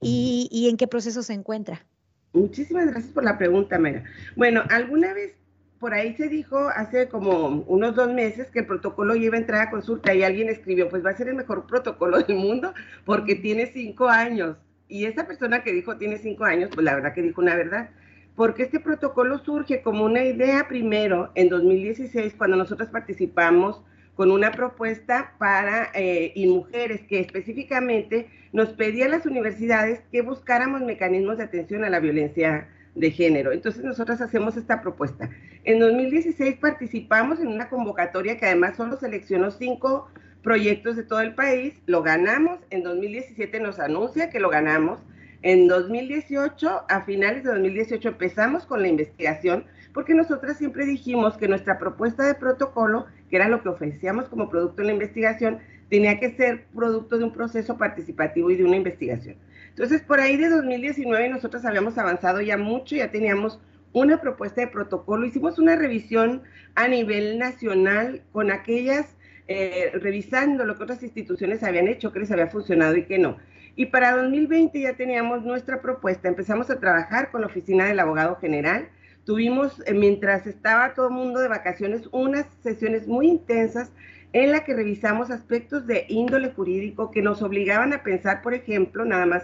y, 0.01 0.47
y 0.51 0.69
en 0.69 0.77
qué 0.77 0.87
proceso 0.87 1.21
se 1.21 1.33
encuentra. 1.33 1.85
Muchísimas 2.33 2.87
gracias 2.87 3.13
por 3.13 3.23
la 3.23 3.37
pregunta, 3.37 3.77
Mera. 3.77 4.03
Bueno, 4.35 4.63
alguna 4.69 5.13
vez 5.13 5.35
por 5.79 5.93
ahí 5.93 6.15
se 6.15 6.29
dijo 6.29 6.57
hace 6.69 7.07
como 7.07 7.63
unos 7.67 7.93
dos 7.93 8.11
meses 8.11 8.49
que 8.49 8.59
el 8.59 8.65
protocolo 8.65 9.15
iba 9.15 9.35
a 9.35 9.39
entrar 9.39 9.67
a 9.67 9.69
consulta 9.69 10.13
y 10.13 10.23
alguien 10.23 10.49
escribió, 10.49 10.89
pues 10.89 11.05
va 11.05 11.11
a 11.11 11.17
ser 11.17 11.27
el 11.27 11.35
mejor 11.35 11.67
protocolo 11.67 12.19
del 12.19 12.37
mundo 12.37 12.73
porque 13.05 13.35
tiene 13.35 13.67
cinco 13.67 14.07
años. 14.07 14.57
Y 14.87 15.05
esa 15.05 15.27
persona 15.27 15.61
que 15.63 15.71
dijo 15.71 15.97
tiene 15.97 16.17
cinco 16.17 16.45
años, 16.45 16.71
pues 16.73 16.83
la 16.83 16.95
verdad 16.95 17.13
que 17.13 17.21
dijo 17.21 17.41
una 17.41 17.55
verdad. 17.55 17.91
Porque 18.35 18.63
este 18.63 18.79
protocolo 18.79 19.37
surge 19.39 19.83
como 19.83 20.05
una 20.05 20.23
idea 20.23 20.67
primero 20.67 21.31
en 21.35 21.49
2016 21.49 22.33
cuando 22.35 22.57
nosotros 22.57 22.89
participamos 22.89 23.83
con 24.15 24.32
una 24.32 24.51
propuesta 24.51 25.34
para 25.39 25.89
eh, 25.93 26.32
y 26.36 26.48
mujeres 26.48 27.01
que 27.08 27.20
específicamente 27.20 28.29
nos 28.51 28.70
pedían 28.70 29.12
las 29.12 29.25
universidades 29.25 30.01
que 30.12 30.22
buscáramos 30.22 30.82
mecanismos 30.82 31.38
de 31.38 31.46
atención 31.46 31.84
a 31.84 31.89
la 31.89 32.00
violencia 32.00 32.70
de 32.96 33.12
género. 33.12 33.51
Entonces 33.51 33.84
nosotros 33.84 34.22
hacemos 34.22 34.55
esta 34.55 34.82
propuesta. 34.82 35.29
En 35.63 35.79
2016 35.79 36.58
participamos 36.58 37.39
en 37.39 37.48
una 37.48 37.70
convocatoria 37.70 38.38
que 38.38 38.46
además 38.46 38.77
solo 38.77 38.98
seleccionó 38.98 39.50
cinco 39.50 40.10
proyectos 40.43 40.96
de 40.96 41.03
todo 41.03 41.22
el 41.22 41.34
país, 41.34 41.74
lo 41.86 42.03
ganamos, 42.03 42.60
en 42.70 42.84
2017 42.84 43.60
nos 43.62 43.79
anuncia 43.79 44.29
que 44.29 44.39
lo 44.39 44.50
ganamos, 44.50 45.00
en 45.43 45.67
2018, 45.67 46.86
a 46.88 47.01
finales 47.01 47.43
de 47.43 47.51
2018 47.51 48.08
empezamos 48.08 48.65
con 48.65 48.82
la 48.82 48.88
investigación, 48.88 49.65
porque 49.93 50.13
nosotras 50.13 50.58
siempre 50.58 50.86
dijimos 50.86 51.38
que 51.38 51.50
nuestra 51.50 51.77
propuesta 51.77 52.25
de 52.25 52.34
protocolo, 52.34 53.08
que 53.33 53.37
era 53.37 53.47
lo 53.47 53.63
que 53.63 53.69
ofrecíamos 53.69 54.29
como 54.29 54.47
producto 54.47 54.83
en 54.83 54.89
la 54.89 54.93
investigación, 54.93 55.57
tenía 55.89 56.19
que 56.19 56.35
ser 56.35 56.65
producto 56.65 57.17
de 57.17 57.23
un 57.23 57.33
proceso 57.33 57.79
participativo 57.79 58.51
y 58.51 58.57
de 58.57 58.63
una 58.63 58.75
investigación. 58.75 59.37
Entonces, 59.69 60.03
por 60.03 60.19
ahí 60.19 60.37
de 60.37 60.49
2019 60.49 61.29
nosotros 61.29 61.65
habíamos 61.65 61.97
avanzado 61.97 62.41
ya 62.41 62.57
mucho, 62.57 62.95
ya 62.95 63.09
teníamos 63.09 63.59
una 63.91 64.21
propuesta 64.21 64.61
de 64.61 64.67
protocolo, 64.67 65.25
hicimos 65.25 65.57
una 65.57 65.75
revisión 65.75 66.43
a 66.75 66.87
nivel 66.87 67.39
nacional 67.39 68.21
con 68.31 68.51
aquellas, 68.51 69.17
eh, 69.47 69.89
revisando 69.95 70.63
lo 70.63 70.77
que 70.77 70.83
otras 70.83 71.01
instituciones 71.01 71.63
habían 71.63 71.87
hecho, 71.87 72.11
que 72.11 72.19
les 72.19 72.31
había 72.31 72.51
funcionado 72.51 72.95
y 72.97 73.05
que 73.05 73.17
no. 73.17 73.37
Y 73.75 73.87
para 73.87 74.11
2020 74.11 74.79
ya 74.79 74.93
teníamos 74.93 75.41
nuestra 75.41 75.81
propuesta, 75.81 76.27
empezamos 76.27 76.69
a 76.69 76.79
trabajar 76.79 77.31
con 77.31 77.41
la 77.41 77.47
oficina 77.47 77.87
del 77.87 77.99
abogado 77.99 78.35
general, 78.35 78.89
Tuvimos, 79.25 79.81
eh, 79.85 79.93
mientras 79.93 80.45
estaba 80.47 80.93
todo 80.93 81.07
el 81.07 81.13
mundo 81.13 81.39
de 81.39 81.47
vacaciones, 81.47 82.09
unas 82.11 82.45
sesiones 82.61 83.07
muy 83.07 83.27
intensas 83.27 83.91
en 84.33 84.51
la 84.51 84.63
que 84.63 84.73
revisamos 84.73 85.31
aspectos 85.31 85.87
de 85.87 86.05
índole 86.09 86.51
jurídico 86.51 87.11
que 87.11 87.21
nos 87.21 87.41
obligaban 87.41 87.93
a 87.93 88.03
pensar, 88.03 88.41
por 88.41 88.53
ejemplo, 88.53 89.05
nada 89.05 89.25
más 89.25 89.43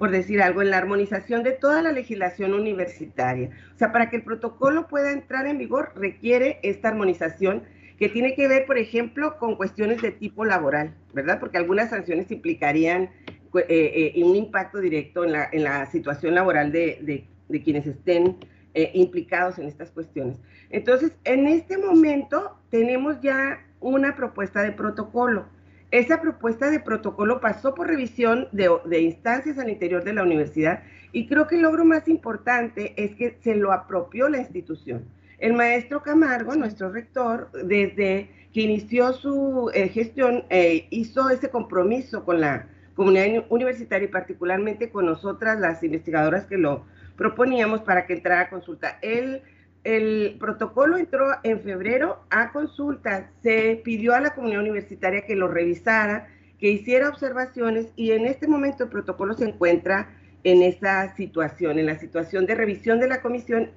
por 0.00 0.10
decir 0.10 0.40
algo, 0.40 0.62
en 0.62 0.70
la 0.70 0.78
armonización 0.78 1.42
de 1.42 1.52
toda 1.52 1.82
la 1.82 1.92
legislación 1.92 2.54
universitaria. 2.54 3.50
O 3.74 3.78
sea, 3.78 3.92
para 3.92 4.08
que 4.08 4.16
el 4.16 4.22
protocolo 4.22 4.88
pueda 4.88 5.12
entrar 5.12 5.46
en 5.46 5.58
vigor 5.58 5.92
requiere 5.94 6.58
esta 6.62 6.88
armonización 6.88 7.64
que 7.98 8.08
tiene 8.08 8.34
que 8.34 8.48
ver, 8.48 8.64
por 8.64 8.78
ejemplo, 8.78 9.36
con 9.36 9.56
cuestiones 9.56 10.00
de 10.00 10.10
tipo 10.10 10.46
laboral, 10.46 10.94
¿verdad? 11.12 11.38
Porque 11.38 11.58
algunas 11.58 11.90
sanciones 11.90 12.30
implicarían 12.30 13.10
eh, 13.54 14.14
eh, 14.16 14.24
un 14.24 14.36
impacto 14.36 14.78
directo 14.78 15.22
en 15.22 15.32
la, 15.62 15.86
situación 15.92 16.34
laboral 16.34 16.72
de, 16.72 17.26
de 17.48 17.62
quienes 17.62 17.86
estén 17.86 18.38
eh, 18.74 18.90
implicados 18.94 19.58
en 19.58 19.66
estas 19.66 19.90
cuestiones. 19.90 20.36
Entonces, 20.70 21.12
en 21.24 21.46
este 21.46 21.78
momento 21.78 22.56
tenemos 22.70 23.20
ya 23.20 23.60
una 23.80 24.14
propuesta 24.14 24.62
de 24.62 24.72
protocolo. 24.72 25.46
Esa 25.90 26.20
propuesta 26.20 26.70
de 26.70 26.78
protocolo 26.78 27.40
pasó 27.40 27.74
por 27.74 27.88
revisión 27.88 28.48
de, 28.52 28.70
de, 28.84 29.00
instancias 29.00 29.58
al 29.58 29.68
interior 29.68 30.04
de 30.04 30.12
la 30.12 30.22
universidad 30.22 30.84
y 31.12 31.26
creo 31.26 31.48
que 31.48 31.56
el 31.56 31.62
logro 31.62 31.84
más 31.84 32.06
importante 32.06 32.94
es 32.96 33.16
que 33.16 33.38
se 33.42 33.56
lo 33.56 33.72
apropió 33.72 34.28
la 34.28 34.38
institución. 34.38 35.04
El 35.40 35.54
maestro 35.54 36.02
Camargo, 36.02 36.54
nuestro 36.54 36.92
rector, 36.92 37.50
desde 37.64 38.30
que 38.52 38.60
inició 38.60 39.12
su 39.14 39.70
eh, 39.74 39.88
gestión, 39.88 40.44
eh, 40.50 40.86
hizo 40.90 41.30
ese 41.30 41.50
compromiso 41.50 42.24
con 42.24 42.40
la 42.40 42.68
comunidad 42.94 43.46
universitaria 43.48 44.06
y 44.06 44.10
particularmente 44.10 44.90
con 44.90 45.06
nosotras, 45.06 45.58
las 45.58 45.82
investigadoras 45.82 46.46
que 46.46 46.58
lo 46.58 46.84
proponíamos 47.20 47.82
para 47.82 48.06
que 48.06 48.14
entrara 48.14 48.40
a 48.40 48.48
consulta. 48.48 48.98
El, 49.02 49.42
el 49.84 50.38
protocolo 50.40 50.96
entró 50.96 51.26
en 51.42 51.60
febrero 51.60 52.24
a 52.30 52.50
consulta, 52.50 53.30
se 53.42 53.78
pidió 53.84 54.14
a 54.14 54.22
la 54.22 54.30
comunidad 54.30 54.62
universitaria 54.62 55.26
que 55.26 55.36
lo 55.36 55.46
revisara, 55.46 56.28
que 56.58 56.70
hiciera 56.70 57.10
observaciones 57.10 57.88
y 57.94 58.12
en 58.12 58.24
este 58.24 58.48
momento 58.48 58.84
el 58.84 58.88
protocolo 58.88 59.34
se 59.34 59.44
encuentra 59.44 60.08
en 60.44 60.62
esa 60.62 61.14
situación, 61.14 61.78
en 61.78 61.84
la 61.84 61.98
situación 61.98 62.46
de 62.46 62.54
revisión 62.54 63.00
de 63.00 63.08
la 63.08 63.20
comisión, 63.20 63.68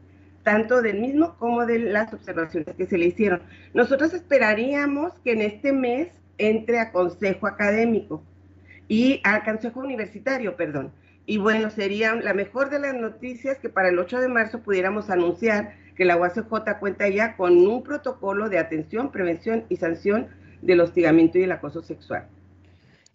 tanto 0.43 0.81
del 0.81 1.01
mismo 1.01 1.35
como 1.37 1.65
de 1.65 1.79
las 1.79 2.13
observaciones 2.13 2.73
que 2.77 2.85
se 2.85 2.97
le 2.97 3.07
hicieron. 3.07 3.41
Nosotros 3.73 4.13
esperaríamos 4.13 5.11
que 5.21 5.33
en 5.33 5.41
este 5.41 5.73
mes 5.73 6.07
entre 6.37 6.79
a 6.79 6.93
consejo 6.93 7.45
académico 7.45 8.23
y 8.87 9.19
al 9.25 9.43
consejo 9.43 9.81
universitario, 9.81 10.55
perdón. 10.55 10.93
Y 11.25 11.37
bueno, 11.37 11.69
sería 11.69 12.15
la 12.15 12.33
mejor 12.33 12.69
de 12.69 12.79
las 12.79 12.93
noticias 12.93 13.57
que 13.59 13.69
para 13.69 13.89
el 13.89 13.99
8 13.99 14.19
de 14.19 14.27
marzo 14.27 14.59
pudiéramos 14.59 15.09
anunciar 15.09 15.75
que 15.95 16.05
la 16.05 16.17
UACJ 16.17 16.79
cuenta 16.79 17.07
ya 17.07 17.37
con 17.37 17.57
un 17.65 17.83
protocolo 17.83 18.49
de 18.49 18.59
atención, 18.59 19.11
prevención 19.11 19.65
y 19.69 19.77
sanción 19.77 20.27
del 20.61 20.81
hostigamiento 20.81 21.37
y 21.37 21.43
el 21.43 21.51
acoso 21.51 21.81
sexual. 21.81 22.27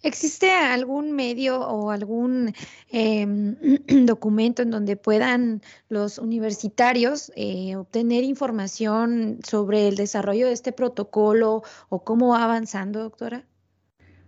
¿Existe 0.03 0.53
algún 0.53 1.13
medio 1.13 1.61
o 1.61 1.91
algún 1.91 2.55
em, 2.91 3.57
documento 4.07 4.63
en 4.63 4.71
donde 4.71 4.97
puedan 4.97 5.61
los 5.89 6.19
universitarios 6.19 7.33
eh, 7.35 7.75
obtener 7.75 8.23
información 8.23 9.41
sobre 9.45 9.89
el 9.89 9.97
desarrollo 9.97 10.47
de 10.47 10.53
este 10.53 10.71
protocolo 10.71 11.63
o 11.89 12.05
cómo 12.05 12.29
va 12.29 12.45
avanzando, 12.45 13.01
doctora? 13.01 13.45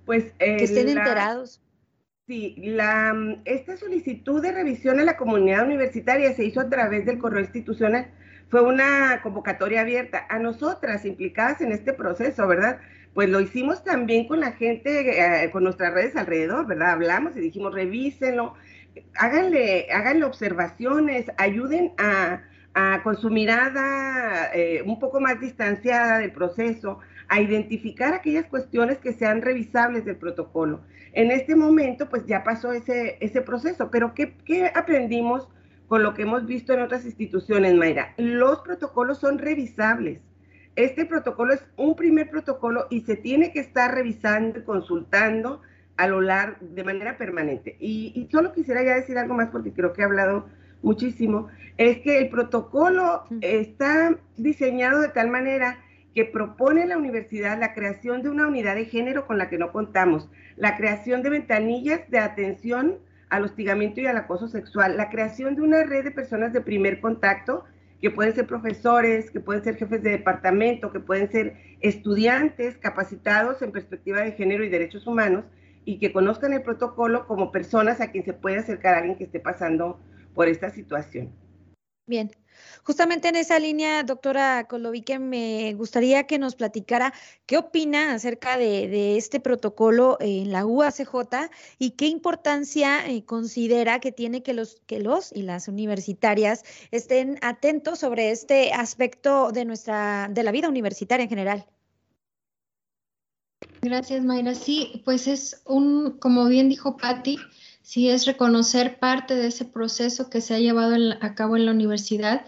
Pues 0.07 0.33
que 0.39 0.65
estén 0.65 0.89
enterados. 0.89 1.61
Sí, 2.31 2.55
la, 2.59 3.13
esta 3.45 3.77
solicitud 3.77 4.41
de 4.41 4.53
revisión 4.53 5.01
a 5.01 5.05
la 5.05 5.17
comunidad 5.17 5.65
universitaria 5.65 6.33
se 6.33 6.45
hizo 6.45 6.61
a 6.61 6.69
través 6.69 7.05
del 7.05 7.19
correo 7.19 7.41
institucional. 7.41 8.07
Fue 8.49 8.63
una 8.63 9.21
convocatoria 9.21 9.81
abierta 9.81 10.27
a 10.29 10.39
nosotras 10.39 11.05
implicadas 11.05 11.61
en 11.61 11.73
este 11.73 11.93
proceso, 11.93 12.47
¿verdad? 12.47 12.79
Pues 13.15 13.29
lo 13.29 13.41
hicimos 13.41 13.83
también 13.83 14.29
con 14.29 14.39
la 14.39 14.53
gente, 14.53 15.43
eh, 15.43 15.51
con 15.51 15.65
nuestras 15.65 15.93
redes 15.93 16.15
alrededor, 16.15 16.69
¿verdad? 16.69 16.93
Hablamos 16.93 17.37
y 17.37 17.41
dijimos, 17.41 17.75
revísenlo, 17.75 18.55
háganle, 19.17 19.89
háganle 19.93 20.25
observaciones, 20.25 21.27
ayuden 21.37 21.95
a, 21.99 22.43
con 23.03 23.17
su 23.17 23.29
mirada 23.31 24.55
eh, 24.55 24.85
un 24.87 25.01
poco 25.01 25.21
más 25.21 25.41
distanciada 25.41 26.19
del 26.19 26.31
proceso, 26.31 27.01
a 27.27 27.41
identificar 27.41 28.15
aquellas 28.15 28.47
cuestiones 28.47 28.99
que 28.99 29.15
sean 29.15 29.43
revisables 29.43 30.05
del 30.05 30.17
protocolo. 30.17 30.83
En 31.13 31.31
este 31.31 31.57
momento, 31.57 32.09
pues 32.09 32.27
ya 32.27 32.45
pasó 32.45 32.73
ese, 32.73 33.17
ese 33.21 33.43
proceso, 33.43 33.91
pero 33.91 34.15
¿qué, 34.15 34.37
¿qué 34.45 34.71
aprendimos 34.75 35.49
con 35.89 36.03
lo 36.03 36.15
que 36.15 36.23
hemos 36.23 36.47
visto 36.47 36.73
en 36.73 36.83
otras 36.83 37.05
instituciones, 37.05 37.75
Mayra? 37.75 38.15
Los 38.17 38.61
protocolos 38.61 39.19
son 39.19 39.39
revisables. 39.39 40.21
Este 40.77 41.05
protocolo 41.05 41.53
es 41.53 41.65
un 41.77 41.97
primer 41.97 42.31
protocolo 42.31 42.87
y 42.91 43.01
se 43.01 43.17
tiene 43.17 43.53
que 43.53 43.61
estar 43.61 43.93
revisando 43.95 44.61
y 44.61 44.63
consultando 44.63 45.63
a 45.97 46.07
lo 46.07 46.21
largo, 46.21 46.57
de 46.61 46.85
manera 46.85 47.19
permanente. 47.19 47.77
Y, 47.81 48.13
y, 48.15 48.31
solo 48.31 48.53
quisiera 48.53 48.83
ya 48.83 48.95
decir 48.95 49.19
algo 49.19 49.35
más 49.35 49.51
porque 49.51 49.73
creo 49.73 49.93
que 49.93 50.03
he 50.03 50.05
hablado 50.05 50.47
muchísimo, 50.83 51.49
es 51.77 51.99
que 51.99 52.19
el 52.19 52.31
protocolo 52.31 53.25
está 53.43 54.17
diseñado 54.37 55.01
de 55.01 55.09
tal 55.09 55.29
manera 55.29 55.79
que 56.15 56.25
propone 56.25 56.87
la 56.87 56.99
universidad 56.99 57.59
la 57.59 57.75
creación 57.75 58.23
de 58.23 58.31
una 58.31 58.47
unidad 58.47 58.75
de 58.75 58.87
género 58.87 59.27
con 59.27 59.39
la 59.39 59.49
que 59.49 59.59
no 59.59 59.73
contamos, 59.73 60.29
la 60.57 60.77
creación 60.77 61.23
de 61.23 61.31
ventanillas 61.31 62.09
de 62.11 62.19
atención 62.19 62.99
al 63.29 63.45
hostigamiento 63.45 64.01
y 64.01 64.07
al 64.07 64.17
acoso 64.17 64.49
sexual, 64.49 64.97
la 64.97 65.09
creación 65.09 65.55
de 65.55 65.63
una 65.63 65.85
red 65.85 66.05
de 66.05 66.11
personas 66.11 66.53
de 66.53 66.61
primer 66.61 67.01
contacto, 67.01 67.65
que 68.01 68.11
pueden 68.11 68.35
ser 68.35 68.47
profesores, 68.47 69.31
que 69.31 69.41
pueden 69.41 69.63
ser 69.63 69.77
jefes 69.77 70.03
de 70.03 70.11
departamento, 70.11 70.91
que 70.91 71.01
pueden 71.01 71.31
ser 71.31 71.57
estudiantes 71.81 72.77
capacitados 72.79 73.63
en 73.63 73.73
perspectiva 73.73 74.21
de 74.23 74.33
género 74.33 74.65
y 74.65 74.69
derechos 74.69 75.07
humanos, 75.07 75.45
y 75.85 75.99
que 75.99 76.13
conozcan 76.13 76.53
el 76.53 76.63
protocolo 76.63 77.27
como 77.27 77.53
personas 77.53 78.01
a 78.01 78.11
quien 78.11 78.25
se 78.25 78.33
puede 78.33 78.59
acercar 78.59 78.95
a 78.95 78.99
alguien 78.99 79.17
que 79.17 79.25
esté 79.25 79.41
pasando 79.41 80.01
por 80.35 80.49
esta 80.49 80.71
situación. 80.71 81.31
Bien, 82.07 82.31
justamente 82.85 83.29
en 83.29 83.37
esa 83.37 83.59
línea, 83.59 84.03
doctora 84.03 84.67
Colovique, 84.69 85.19
me 85.19 85.75
gustaría 85.75 86.27
que 86.27 86.39
nos 86.39 86.55
platicara 86.55 87.13
qué 87.47 87.59
opina 87.59 88.13
acerca 88.15 88.59
de, 88.59 89.17
este 89.17 89.41
protocolo 89.41 90.17
en 90.21 90.53
la 90.53 90.67
UACJ 90.67 91.51
y 91.79 91.91
qué 91.93 92.07
importancia 92.07 93.07
eh, 93.07 93.25
considera 93.25 94.01
que 94.01 94.13
tiene 94.13 94.43
que 94.43 94.55
los, 94.55 94.81
que 94.87 95.01
los 95.01 95.33
y 95.33 95.43
las 95.43 95.69
universitarias 95.69 96.65
estén 96.91 97.39
atentos 97.43 97.99
sobre 97.99 98.31
este 98.31 98.73
aspecto 98.73 99.53
de 99.53 99.65
nuestra, 99.65 100.29
de 100.31 100.43
la 100.43 100.53
vida 100.53 100.69
universitaria 100.69 101.25
en 101.25 101.31
general. 101.31 101.67
Gracias, 103.83 104.23
Mayra. 104.23 104.55
Sí, 104.55 105.03
pues 105.05 105.27
es 105.27 105.63
un, 105.67 106.19
como 106.19 106.47
bien 106.47 106.69
dijo 106.69 106.97
Patti, 106.97 107.39
sí 107.83 108.11
es 108.11 108.27
reconocer 108.27 108.99
parte 108.99 109.35
de 109.35 109.49
ese 109.49 109.65
proceso 109.65 110.29
que 110.29 110.41
se 110.41 110.55
ha 110.55 110.59
llevado 110.59 110.97
a 111.21 111.35
cabo 111.35 111.57
en 111.57 111.65
la 111.65 111.73
universidad, 111.73 112.45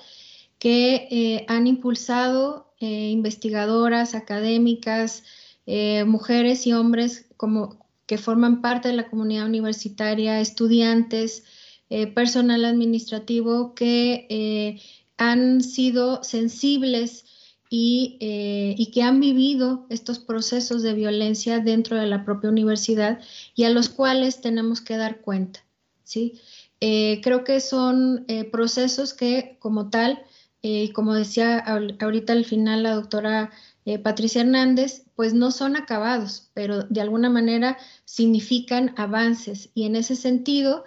que 0.63 1.09
eh, 1.11 1.45
han 1.49 1.67
impulsado 1.67 2.73
eh, 2.79 3.11
investigadoras, 3.11 4.15
académicas, 4.15 5.25
eh, 5.67 6.05
mujeres 6.05 6.69
y 6.69 6.73
hombres 6.73 7.27
como 7.37 7.85
que 8.07 8.17
forman 8.17 8.63
parte 8.63 8.87
de 8.87 8.95
la 8.95 9.11
comunidad 9.11 9.47
universitaria, 9.47 10.41
estudiantes, 10.41 11.43
personal 12.15 12.65
administrativo 12.65 13.75
que 13.75 14.81
han 15.19 15.61
sido 15.61 16.23
sensibles 16.25 17.25
y, 17.69 18.19
que 18.95 19.03
han 19.03 19.21
vivido 19.21 19.87
estos 19.91 20.19
procesos 20.19 20.83
de 20.83 20.95
violencia 20.95 21.59
dentro 21.59 21.99
de 21.99 22.07
la 22.07 22.25
propia 22.25 22.49
universidad 22.49 23.21
y 23.55 23.65
a 23.65 23.71
los 23.71 23.91
cuales 23.91 24.41
tenemos 24.41 24.81
que 24.81 24.97
dar 24.97 25.21
cuenta. 25.21 25.65
¿sí? 26.05 26.41
Creo 26.81 27.45
que 27.45 27.61
son 27.61 28.25
procesos 28.51 29.13
que 29.13 29.59
como 29.61 29.91
tal, 29.91 30.25
y 30.63 30.91
como 30.93 31.15
decía 31.15 31.59
ahorita 31.59 32.33
al 32.33 32.45
final 32.45 32.85
la 32.85 32.95
doctora 32.95 33.51
Patricia 34.05 34.43
Hernández, 34.43 35.03
pues 35.17 35.35
no 35.35 35.51
son 35.51 35.75
acabados, 35.75 36.51
pero 36.55 36.85
de 36.85 37.01
alguna 37.01 37.29
manera 37.29 37.77
significan 38.05 38.95
avances. 38.97 39.71
Y 39.75 39.87
en 39.87 39.97
ese 39.97 40.15
sentido, 40.15 40.85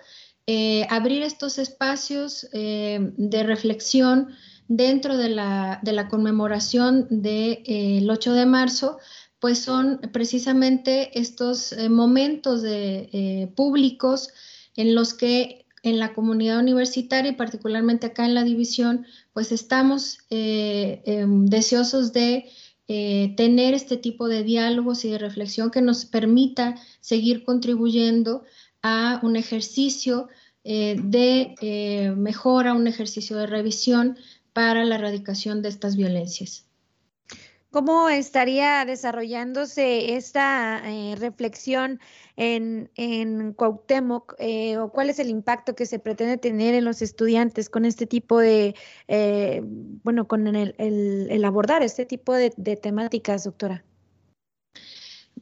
abrir 0.89 1.21
estos 1.21 1.59
espacios 1.59 2.47
de 2.51 3.43
reflexión, 3.45 4.29
dentro 4.67 5.17
de 5.17 5.29
la, 5.29 5.79
de 5.83 5.93
la 5.93 6.07
conmemoración 6.07 7.07
del 7.09 7.63
de, 7.63 8.07
8 8.09 8.33
de 8.33 8.45
marzo, 8.45 8.97
pues 9.39 9.59
son 9.59 9.99
precisamente 10.11 11.19
estos 11.19 11.71
eh, 11.71 11.89
momentos 11.89 12.61
de, 12.61 13.09
eh, 13.11 13.51
públicos 13.55 14.29
en 14.75 14.95
los 14.95 15.13
que 15.13 15.64
en 15.85 15.99
la 15.99 16.13
comunidad 16.13 16.59
universitaria 16.59 17.31
y 17.31 17.35
particularmente 17.35 18.07
acá 18.07 18.25
en 18.25 18.33
la 18.33 18.43
división, 18.43 19.05
pues 19.33 19.51
estamos 19.51 20.17
eh, 20.29 21.01
em, 21.05 21.45
deseosos 21.45 22.11
de 22.11 22.45
tener 22.87 23.73
este 23.73 23.97
tipo 23.97 24.27
de 24.27 24.43
diálogos 24.43 25.05
y 25.05 25.09
de 25.09 25.17
reflexión 25.17 25.71
que 25.71 25.81
nos 25.81 26.05
permita 26.05 26.75
seguir 27.01 27.43
contribuyendo 27.43 28.43
a 28.83 29.19
un 29.23 29.37
ejercicio 29.37 30.27
de 30.63 32.13
mejora, 32.15 32.75
un 32.75 32.85
ejercicio 32.85 33.37
de 33.37 33.47
revisión 33.47 34.19
para 34.53 34.85
la 34.85 34.95
erradicación 34.95 35.63
de 35.63 35.69
estas 35.69 35.95
violencias. 35.95 36.65
¿Cómo 37.75 38.07
estaría 38.07 38.85
desarrollándose 38.85 40.15
esta 40.15 40.81
eh, 40.85 41.15
reflexión 41.17 41.99
en, 42.37 42.89
en 42.95 43.51
Cuauhtémoc 43.51 44.33
eh, 44.39 44.77
o 44.77 44.93
cuál 44.93 45.09
es 45.09 45.19
el 45.19 45.27
impacto 45.27 45.75
que 45.75 45.85
se 45.85 45.99
pretende 45.99 46.37
tener 46.37 46.73
en 46.73 46.85
los 46.85 47.01
estudiantes 47.01 47.69
con 47.69 47.83
este 47.83 48.07
tipo 48.07 48.39
de, 48.39 48.75
eh, 49.09 49.59
bueno, 49.61 50.25
con 50.25 50.47
el, 50.55 51.43
abordar 51.43 51.83
este 51.83 52.05
tipo 52.05 52.31
de, 52.33 52.51
temáticas, 52.81 53.43
doctora? 53.43 53.83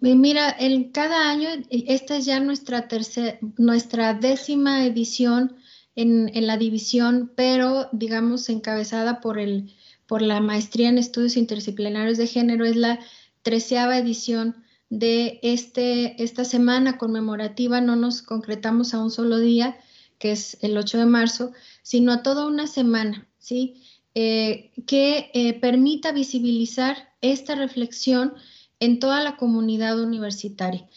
Mira, 0.01 0.55
en 0.57 0.91
cada 0.91 1.29
año, 1.29 1.49
esta 1.69 2.17
es 2.17 2.25
ya 2.25 2.39
nuestra, 2.39 2.87
tercera, 2.87 3.37
nuestra 3.59 4.15
décima 4.15 4.83
edición 4.87 5.55
en, 5.95 6.47
la 6.47 6.57
división, 6.57 7.31
pero 7.35 7.89
digamos 7.91 8.49
encabezada 8.49 9.21
por, 9.21 9.37
el, 9.37 9.71
por 10.13 10.21
la 10.21 10.39
maestría 10.41 10.89
en 10.89 10.99
estudios 10.99 11.37
interdisciplinarios 11.37 12.19
de 12.19 12.27
género, 12.27 12.65
es 12.65 12.75
la 12.75 12.99
treceava 13.41 13.97
edición 13.97 14.63
de 14.91 15.39
este, 15.41 16.21
esta 16.23 16.45
semana 16.45 16.99
conmemorativa. 16.99 17.81
No 17.81 17.95
nos 17.95 18.21
concretamos 18.21 18.93
a 18.93 19.01
un 19.03 19.09
solo 19.09 19.39
día, 19.39 19.75
que 20.19 20.33
es 20.33 20.59
el 20.61 20.77
8 20.77 20.99
de 20.99 21.05
marzo, 21.07 21.51
sino 21.81 22.11
a 22.11 22.21
toda 22.21 22.45
una 22.45 22.67
semana, 22.67 23.27
¿sí? 23.39 23.81
Eh, 24.13 24.69
que 24.85 25.31
eh, 25.33 25.59
permita 25.59 26.11
visibilizar 26.11 27.09
esta 27.21 27.55
reflexión 27.55 28.35
en 28.79 28.99
toda 28.99 29.23
la 29.23 29.35
comunidad 29.35 29.99
universitaria. 29.99 30.87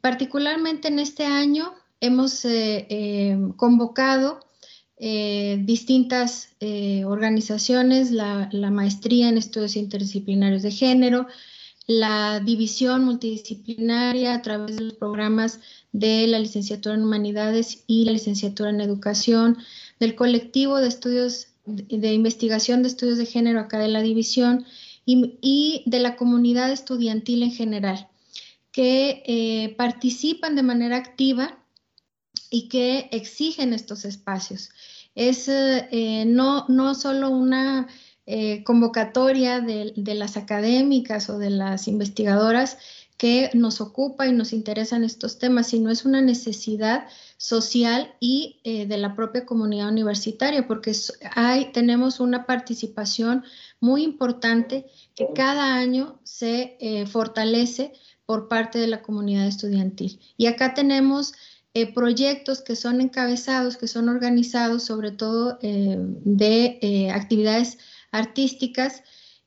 Particularmente 0.00 0.88
en 0.88 0.98
este 0.98 1.26
año 1.26 1.74
hemos 2.00 2.44
eh, 2.44 3.38
convocado 3.54 4.40
eh, 4.96 5.58
distintas 5.62 6.50
organizaciones, 7.04 8.10
la, 8.10 8.48
maestría 8.70 9.28
en 9.28 9.38
estudios 9.38 9.76
interdisciplinarios 9.76 10.62
de 10.62 10.70
género, 10.70 11.26
la 11.86 12.40
división 12.40 13.04
multidisciplinaria 13.04 14.34
a 14.34 14.42
través 14.42 14.76
de 14.76 14.84
los 14.84 14.94
programas 14.94 15.60
de 15.92 16.26
la 16.26 16.38
licenciatura 16.38 16.94
en 16.94 17.02
humanidades 17.02 17.84
y 17.86 18.04
la 18.04 18.12
licenciatura 18.12 18.70
en 18.70 18.80
educación, 18.80 19.58
del 20.00 20.14
colectivo 20.14 20.78
de 20.78 20.88
estudios 20.88 21.48
de, 21.66 22.12
investigación 22.12 22.82
de 22.82 22.88
estudios 22.88 23.18
de 23.18 23.26
género 23.26 23.60
acá 23.60 23.78
de 23.78 23.88
la 23.88 24.02
división 24.02 24.64
y 25.06 25.82
de 25.84 25.98
la 25.98 26.16
comunidad 26.16 26.72
estudiantil 26.72 27.42
en 27.42 27.52
general, 27.52 28.08
que 28.72 29.74
participan 29.76 30.56
de 30.56 30.62
manera 30.62 30.96
activa 30.96 31.63
y 32.54 32.68
que 32.68 33.08
exigen 33.10 33.72
estos 33.72 34.04
espacios. 34.04 34.70
Es 35.16 35.48
eh, 35.48 36.24
no, 36.24 36.66
no 36.68 36.94
solo 36.94 37.30
una 37.30 37.88
eh, 38.26 38.62
convocatoria 38.62 39.60
de, 39.60 39.92
las 40.14 40.36
académicas 40.36 41.28
o 41.30 41.38
de 41.38 41.50
las 41.50 41.88
investigadoras 41.88 42.78
que 43.16 43.50
nos 43.54 43.80
ocupa 43.80 44.28
y 44.28 44.32
nos 44.32 44.52
interesan 44.52 45.02
estos 45.02 45.38
temas, 45.40 45.66
sino 45.66 45.90
es 45.90 46.04
una 46.04 46.20
necesidad 46.20 47.08
social 47.38 48.14
y 48.20 48.60
eh, 48.62 48.86
de 48.86 48.98
la 48.98 49.16
propia 49.16 49.44
comunidad 49.46 49.88
universitaria, 49.88 50.68
porque 50.68 50.92
hay, 51.34 51.72
tenemos 51.72 52.20
una 52.20 52.46
participación 52.46 53.42
muy 53.80 54.04
importante 54.04 54.86
que 55.16 55.26
cada 55.34 55.74
año 55.74 56.20
se 56.22 56.76
fortalece 57.10 57.92
por 58.26 58.48
parte 58.48 58.78
de 58.78 58.86
la 58.86 59.02
comunidad 59.02 59.46
estudiantil. 59.46 60.20
Y 60.36 60.46
acá 60.46 60.72
tenemos 60.72 61.34
eh, 61.76 61.92
proyectos 61.92 62.62
que 62.62 62.76
son 62.76 63.00
encabezados, 63.00 63.76
que 63.76 63.88
son 63.88 64.08
organizados 64.08 64.84
sobre 64.84 65.10
todo 65.10 65.58
eh, 65.60 65.96
de 65.98 66.78
eh, 66.80 67.10
actividades 67.10 67.78
artísticas 68.12 69.02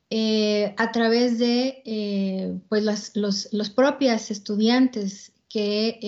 a 0.09 0.91
través 0.93 1.37
de 1.37 2.61
pues 2.69 3.13
los, 3.13 3.49
los 3.51 3.69
propias 3.69 4.31
estudiantes 4.31 5.33
que 5.49 5.99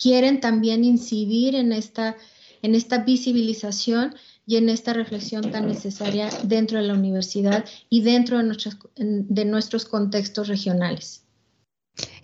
quieren 0.00 0.40
también 0.40 0.84
incidir 0.84 1.56
en 1.56 1.72
esta, 1.72 2.16
en 2.62 2.76
esta 2.76 2.98
visibilización 2.98 4.14
y 4.46 4.56
en 4.56 4.68
esta 4.68 4.92
reflexión 4.92 5.50
tan 5.50 5.66
necesaria 5.66 6.28
dentro 6.44 6.78
de 6.78 6.86
la 6.86 6.94
universidad 6.94 7.64
y 7.90 8.02
dentro 8.02 8.38
de 8.38 8.56
de 8.96 9.44
nuestros 9.44 9.84
contextos 9.84 10.46
regionales. 10.46 11.23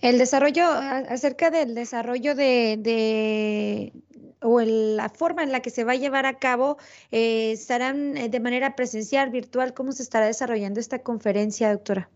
El 0.01 0.17
desarrollo, 0.17 0.65
acerca 0.65 1.49
del 1.49 1.75
desarrollo 1.75 2.35
de, 2.35 3.93
o 4.41 4.59
la 4.61 5.09
forma 5.09 5.43
en 5.43 5.51
la 5.51 5.61
que 5.61 5.69
se 5.69 5.83
va 5.83 5.93
a 5.93 5.95
llevar 5.95 6.25
a 6.25 6.39
cabo, 6.39 6.77
eh, 7.11 7.51
estarán 7.51 8.17
eh, 8.17 8.29
de 8.29 8.39
manera 8.39 8.75
presencial, 8.75 9.29
virtual, 9.29 9.73
¿cómo 9.73 9.91
se 9.91 10.03
estará 10.03 10.25
desarrollando 10.25 10.79
esta 10.79 11.03
conferencia, 11.03 11.71
doctora? 11.71 12.09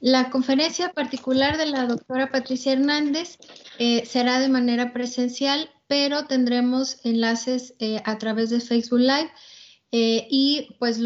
La 0.00 0.30
conferencia 0.30 0.92
particular 0.92 1.56
de 1.56 1.66
la 1.66 1.86
doctora 1.86 2.32
Patricia 2.32 2.72
Hernández 2.72 3.38
eh, 3.78 4.04
será 4.04 4.40
de 4.40 4.48
manera 4.48 4.92
presencial, 4.92 5.70
pero 5.86 6.26
tendremos 6.26 6.98
enlaces 7.04 7.74
a 8.04 8.18
través 8.18 8.50
de 8.50 8.60
Facebook 8.60 9.00
Live 9.00 9.30
y 9.92 10.74
pues 10.78 10.98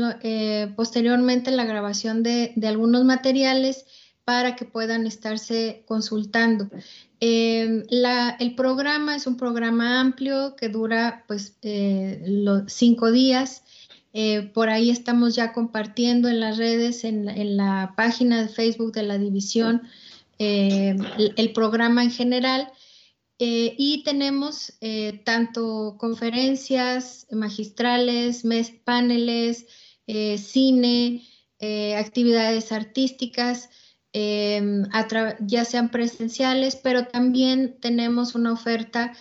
posteriormente 0.76 1.50
la 1.50 1.64
grabación 1.64 2.22
de, 2.22 2.54
algunos 2.64 3.04
materiales 3.04 3.84
para 4.26 4.56
que 4.56 4.66
puedan 4.66 5.06
estarse 5.06 5.84
consultando. 5.86 6.68
el 7.20 8.54
programa 8.54 9.16
es 9.16 9.26
un 9.26 9.38
programa 9.38 10.00
amplio 10.00 10.54
que 10.56 10.68
dura 10.68 11.24
pues 11.26 11.56
los 11.62 12.70
cinco 12.70 13.10
días 13.10 13.62
eh, 14.18 14.50
por 14.54 14.70
ahí 14.70 14.88
estamos 14.88 15.34
ya 15.34 15.52
compartiendo 15.52 16.30
en 16.30 16.40
las 16.40 16.56
redes, 16.56 17.04
en, 17.04 17.26
la 17.58 17.92
página 17.98 18.40
de 18.40 18.48
Facebook 18.48 18.92
de 18.92 19.02
la 19.02 19.18
división, 19.18 19.82
eh, 20.38 20.96
el, 21.36 21.52
programa 21.52 22.02
en 22.02 22.10
general. 22.10 22.72
Eh, 23.38 23.74
y 23.76 24.02
tenemos 24.04 24.72
tanto 25.24 25.96
conferencias 25.98 27.26
magistrales, 27.30 28.46
mes, 28.46 28.70
paneles, 28.70 29.66
cine, 30.06 31.22
actividades 31.98 32.72
artísticas, 32.72 33.68
ya 35.40 35.64
sean 35.64 35.90
presenciales, 35.90 36.76
pero 36.76 37.06
también 37.06 37.76
tenemos 37.80 38.34
una 38.34 38.52
oferta 38.52 39.12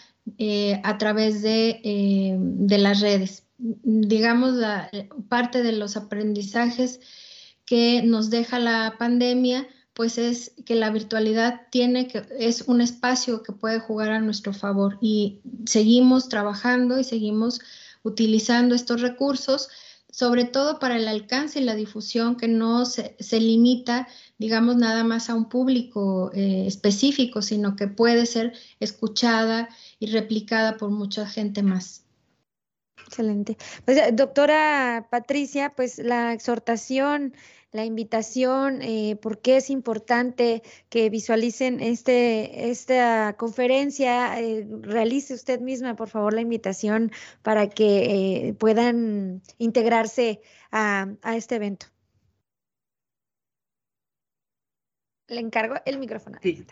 a 0.84 0.98
través 0.98 1.42
de, 1.42 2.36
de 2.40 2.78
las 2.78 3.02
redes. 3.02 3.44
Digamos, 3.58 4.54
la, 4.54 4.90
parte 5.30 5.64
de 5.64 5.72
los 5.72 5.98
aprendizajes 5.98 7.00
que 7.66 8.04
nos 8.04 8.30
deja 8.30 8.60
la 8.60 8.96
pandemia, 8.98 9.68
pues 9.94 10.18
es 10.18 10.54
que 10.66 10.76
la 10.76 10.92
virtualidad 10.92 11.62
tiene 11.72 12.08
que, 12.08 12.24
es 12.38 12.64
un 12.68 12.82
espacio 12.82 13.44
que 13.44 13.54
puede 13.54 13.80
jugar 13.80 14.12
a 14.12 14.20
nuestro 14.20 14.54
favor 14.54 14.98
y 15.02 15.40
seguimos 15.66 16.30
trabajando 16.30 17.00
y 17.00 17.04
seguimos 17.04 17.62
utilizando 18.04 18.76
estos 18.76 19.02
recursos, 19.02 19.70
sobre 20.16 20.46
todo 20.46 20.80
para 20.80 20.96
el 20.96 21.10
alcance 21.10 21.60
y 21.60 21.64
la 21.66 21.76
difusión 21.76 22.38
que 22.38 22.48
no 22.48 22.86
se, 22.86 23.18
limita, 23.32 24.08
digamos, 24.38 24.78
nada 24.78 25.04
más 25.04 25.30
a 25.30 25.36
un 25.36 25.50
público 25.50 26.32
eh, 26.34 26.64
específico, 26.66 27.42
sino 27.42 27.76
que 27.76 27.90
puede 27.90 28.26
ser 28.26 28.54
escuchada 28.80 29.68
y 30.00 30.06
replicada 30.06 30.78
por 30.78 30.90
mucha 30.90 31.28
gente 31.28 31.64
más. 31.64 32.06
Excelente. 33.06 33.58
Pues, 33.84 33.98
eh, 33.98 34.12
doctora 34.14 35.10
Patricia, 35.12 35.74
pues 35.76 35.98
la 35.98 36.32
exhortación, 36.32 37.34
la 37.76 37.84
invitación, 37.84 38.82
eh, 38.82 39.18
por 39.22 39.42
qué 39.42 39.58
es 39.58 39.70
importante 39.70 40.64
que 40.90 41.10
visualicen 41.10 41.82
este, 41.82 42.70
esta 42.70 43.36
conferencia, 43.38 44.40
eh, 44.40 44.66
realice 44.82 45.34
usted 45.34 45.60
misma, 45.60 45.96
por 45.98 46.08
favor, 46.08 46.34
la 46.34 46.40
invitación 46.40 47.12
para 47.42 47.68
que 47.68 48.48
eh, 48.48 48.54
puedan 48.54 49.42
integrarse 49.58 50.42
a, 50.72 51.10
a 51.22 51.36
este 51.36 51.56
evento. 51.56 51.88
Le 55.28 55.42
encargo 55.42 55.76
el 55.86 55.98
micrófono. 55.98 56.38
Sí. 56.42 56.66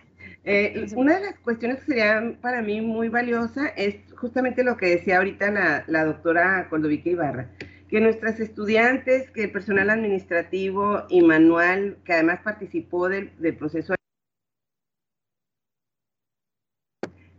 Eh, 0.45 0.87
una 0.95 1.19
de 1.19 1.25
las 1.27 1.39
cuestiones 1.39 1.79
que 1.79 1.85
sería 1.85 2.37
para 2.41 2.61
mí 2.61 2.81
muy 2.81 3.07
valiosa 3.07 3.67
es 3.77 3.95
justamente 4.15 4.63
lo 4.63 4.75
que 4.75 4.87
decía 4.87 5.17
ahorita 5.17 5.83
la, 5.87 6.05
doctora 6.05 6.67
Coldovica 6.69 7.09
Ibarra, 7.09 7.49
que 7.93 8.01
nuestras 8.01 8.39
estudiantes, 8.39 9.29
que 9.29 9.43
el 9.43 9.51
personal 9.51 9.91
administrativo 9.91 11.03
y 11.09 11.21
manual, 11.21 11.99
que 12.03 12.13
además 12.13 12.39
participó 12.43 13.07
del, 13.07 13.29
proceso, 13.55 13.93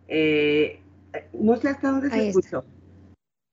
eh, 0.07 0.79
no 1.33 1.57
sé 1.57 1.71
hasta 1.71 1.91
dónde 1.91 2.09
se 2.09 2.29
escuchó. 2.29 2.65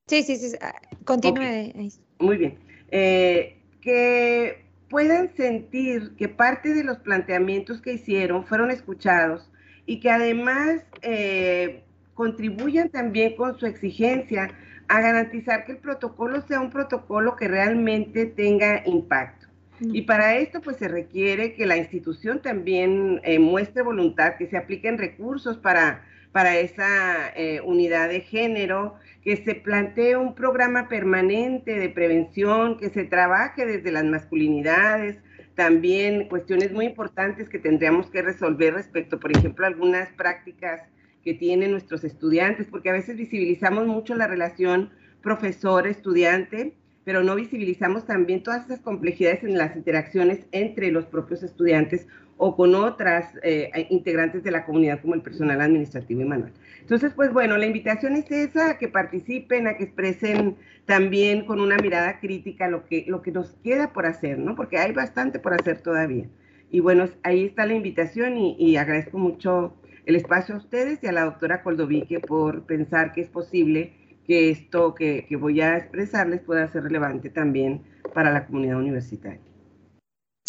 Sí, 0.06 0.22
sí, 0.22 0.36
sí, 0.38 0.56
ah, 0.62 0.80
continúe. 1.04 1.74
Muy 2.20 2.38
bien. 2.38 2.60
Eh, 2.92 3.64
que 3.82 4.64
puedan 4.88 5.36
sentir 5.36 6.16
que 6.18 6.30
parte 6.30 6.72
de 6.72 6.84
los 6.84 7.00
planteamientos 7.00 7.82
que 7.82 7.94
hicieron 7.94 8.46
fueron 8.46 8.70
escuchados 8.70 9.52
y 9.88 10.02
que 10.02 10.12
además 10.12 10.84
eh, 11.02 11.84
contribuyan 12.14 12.90
también 12.90 13.36
con 13.36 13.58
su 13.58 13.66
exigencia 13.66 14.56
a 14.92 15.00
garantizar 15.00 15.64
que 15.64 15.72
el 15.72 15.78
protocolo 15.78 16.42
sea 16.42 16.60
un 16.60 16.70
protocolo 16.70 17.38
que 17.38 17.48
realmente 17.48 18.26
tenga 18.26 18.84
impacto. 18.86 19.48
Y 19.80 20.02
para 20.02 20.36
esto 20.36 20.62
pues 20.62 20.78
se 20.78 20.90
requiere 20.90 21.54
que 21.54 21.66
la 21.66 21.78
institución 21.78 22.42
también 22.42 23.22
eh, 23.24 23.40
muestre 23.40 23.84
voluntad, 23.84 24.36
que 24.38 24.48
se 24.48 24.58
apliquen 24.58 24.98
recursos 24.98 25.58
para, 25.58 26.04
para 26.34 26.58
esa 26.58 27.30
eh, 27.36 27.62
unidad 27.62 28.10
de 28.10 28.20
género, 28.20 28.96
que 29.24 29.38
se 29.38 29.56
plantee 29.56 30.18
un 30.18 30.36
programa 30.36 30.90
permanente 30.90 31.80
de 31.80 31.88
prevención, 31.88 32.78
que 32.78 32.90
se 32.90 33.06
trabaje 33.06 33.66
desde 33.66 33.92
las 33.92 34.04
masculinidades, 34.04 35.18
también 35.56 36.28
cuestiones 36.28 36.74
muy 36.74 36.86
importantes 36.86 37.48
que 37.48 37.60
tendríamos 37.60 38.10
que 38.10 38.22
resolver 38.22 38.74
respecto, 38.74 39.22
por 39.22 39.32
ejemplo, 39.32 39.66
algunas 39.66 40.10
prácticas 40.10 40.82
que 41.24 41.34
tienen 41.34 41.72
nuestros 41.72 42.04
estudiantes, 42.04 42.68
porque 42.70 42.90
a 42.90 42.94
veces 42.94 43.18
visibilizamos 43.18 43.88
mucho 43.88 44.16
la 44.16 44.28
relación 44.28 44.90
profesor-estudiante, 45.22 46.74
pero 47.04 47.24
no 47.24 47.36
visibilizamos 47.36 48.06
también 48.06 48.44
todas 48.44 48.66
esas 48.66 48.80
complejidades 48.80 49.44
en 49.44 49.58
las 49.58 49.76
interacciones 49.76 50.46
entre 50.52 50.92
los 50.92 51.06
propios 51.06 51.44
estudiantes 51.44 52.08
o 52.38 52.56
con 52.56 52.74
otras 52.74 53.34
eh, 53.44 53.70
integrantes 53.92 54.44
de 54.44 54.50
la 54.50 54.66
comunidad 54.66 55.00
como 55.00 55.14
el 55.14 55.22
personal 55.22 55.62
administrativo 55.62 56.22
y 56.22 56.26
manual. 56.26 56.52
Entonces, 56.80 57.14
pues 57.14 57.32
bueno, 57.32 57.56
la 57.58 57.68
invitación 57.68 58.16
es 58.16 58.32
esa, 58.32 58.72
a 58.72 58.78
que 58.80 58.88
participen, 58.88 59.68
a 59.68 59.78
que 59.78 59.84
expresen 59.84 60.56
también 60.86 61.46
con 61.46 61.60
una 61.60 61.78
mirada 61.78 62.20
crítica 62.20 62.68
lo 62.68 62.86
que, 62.86 63.06
lo 63.08 63.22
que 63.22 63.32
nos 63.32 63.52
queda 63.64 63.94
por 63.94 64.08
hacer, 64.08 64.40
¿no? 64.40 64.56
Porque 64.56 64.80
hay 64.80 64.92
bastante 64.92 65.38
por 65.38 65.54
hacer 65.54 65.82
todavía. 65.82 66.26
Y 66.72 66.80
bueno, 66.80 67.06
ahí 67.24 67.46
está 67.46 67.66
la 67.66 67.74
invitación 67.74 68.38
y, 68.38 68.76
agradezco 68.78 69.18
mucho 69.18 69.76
el 70.06 70.16
espacio 70.16 70.56
a 70.56 70.58
ustedes 70.58 71.00
y 71.04 71.08
a 71.08 71.12
la 71.12 71.26
doctora 71.26 71.64
Coldovique 71.64 72.20
por 72.20 72.66
pensar 72.66 73.12
que 73.12 73.22
es 73.22 73.30
posible 73.30 73.94
que 74.26 74.50
esto 74.50 74.96
que, 74.96 75.28
voy 75.40 75.62
a 75.62 75.78
expresarles 75.78 76.42
pueda 76.42 76.72
ser 76.72 76.84
relevante 76.84 77.30
también 77.30 77.84
para 78.14 78.32
la 78.32 78.46
comunidad 78.46 78.78
universitaria. 78.78 79.40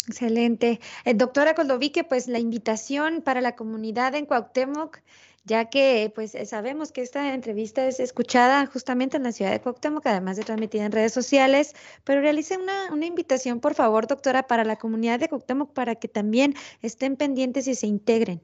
Excelente. 0.07 0.81
Eh, 1.05 1.13
doctora 1.13 1.55
Coldovique, 1.55 2.03
pues 2.03 2.27
la 2.27 2.39
invitación 2.39 3.21
para 3.21 3.39
la 3.39 3.55
comunidad 3.55 4.15
en 4.15 4.25
Cuauhtémoc, 4.25 4.99
ya 5.45 5.69
que 5.69 6.11
pues 6.13 6.35
eh, 6.35 6.45
sabemos 6.45 6.91
que 6.91 7.01
esta 7.01 7.33
entrevista 7.33 7.85
es 7.87 7.99
escuchada 8.01 8.65
justamente 8.65 9.15
en 9.17 9.23
la 9.23 9.31
ciudad 9.31 9.51
de 9.51 9.61
Cuauhtémoc, 9.61 10.05
además 10.05 10.35
de 10.37 10.43
transmitida 10.43 10.85
en 10.85 10.91
redes 10.91 11.13
sociales, 11.13 11.73
pero 12.03 12.21
realice 12.21 12.57
una, 12.57 12.91
una 12.91 13.05
invitación, 13.05 13.61
por 13.61 13.75
favor, 13.75 14.07
doctora, 14.07 14.43
para 14.43 14.65
la 14.65 14.75
comunidad 14.75 15.19
de 15.19 15.29
Cuauhtémoc 15.29 15.73
para 15.73 15.95
que 15.95 16.09
también 16.09 16.53
estén 16.81 17.15
pendientes 17.15 17.67
y 17.67 17.75
se 17.75 17.87
integren. 17.87 18.41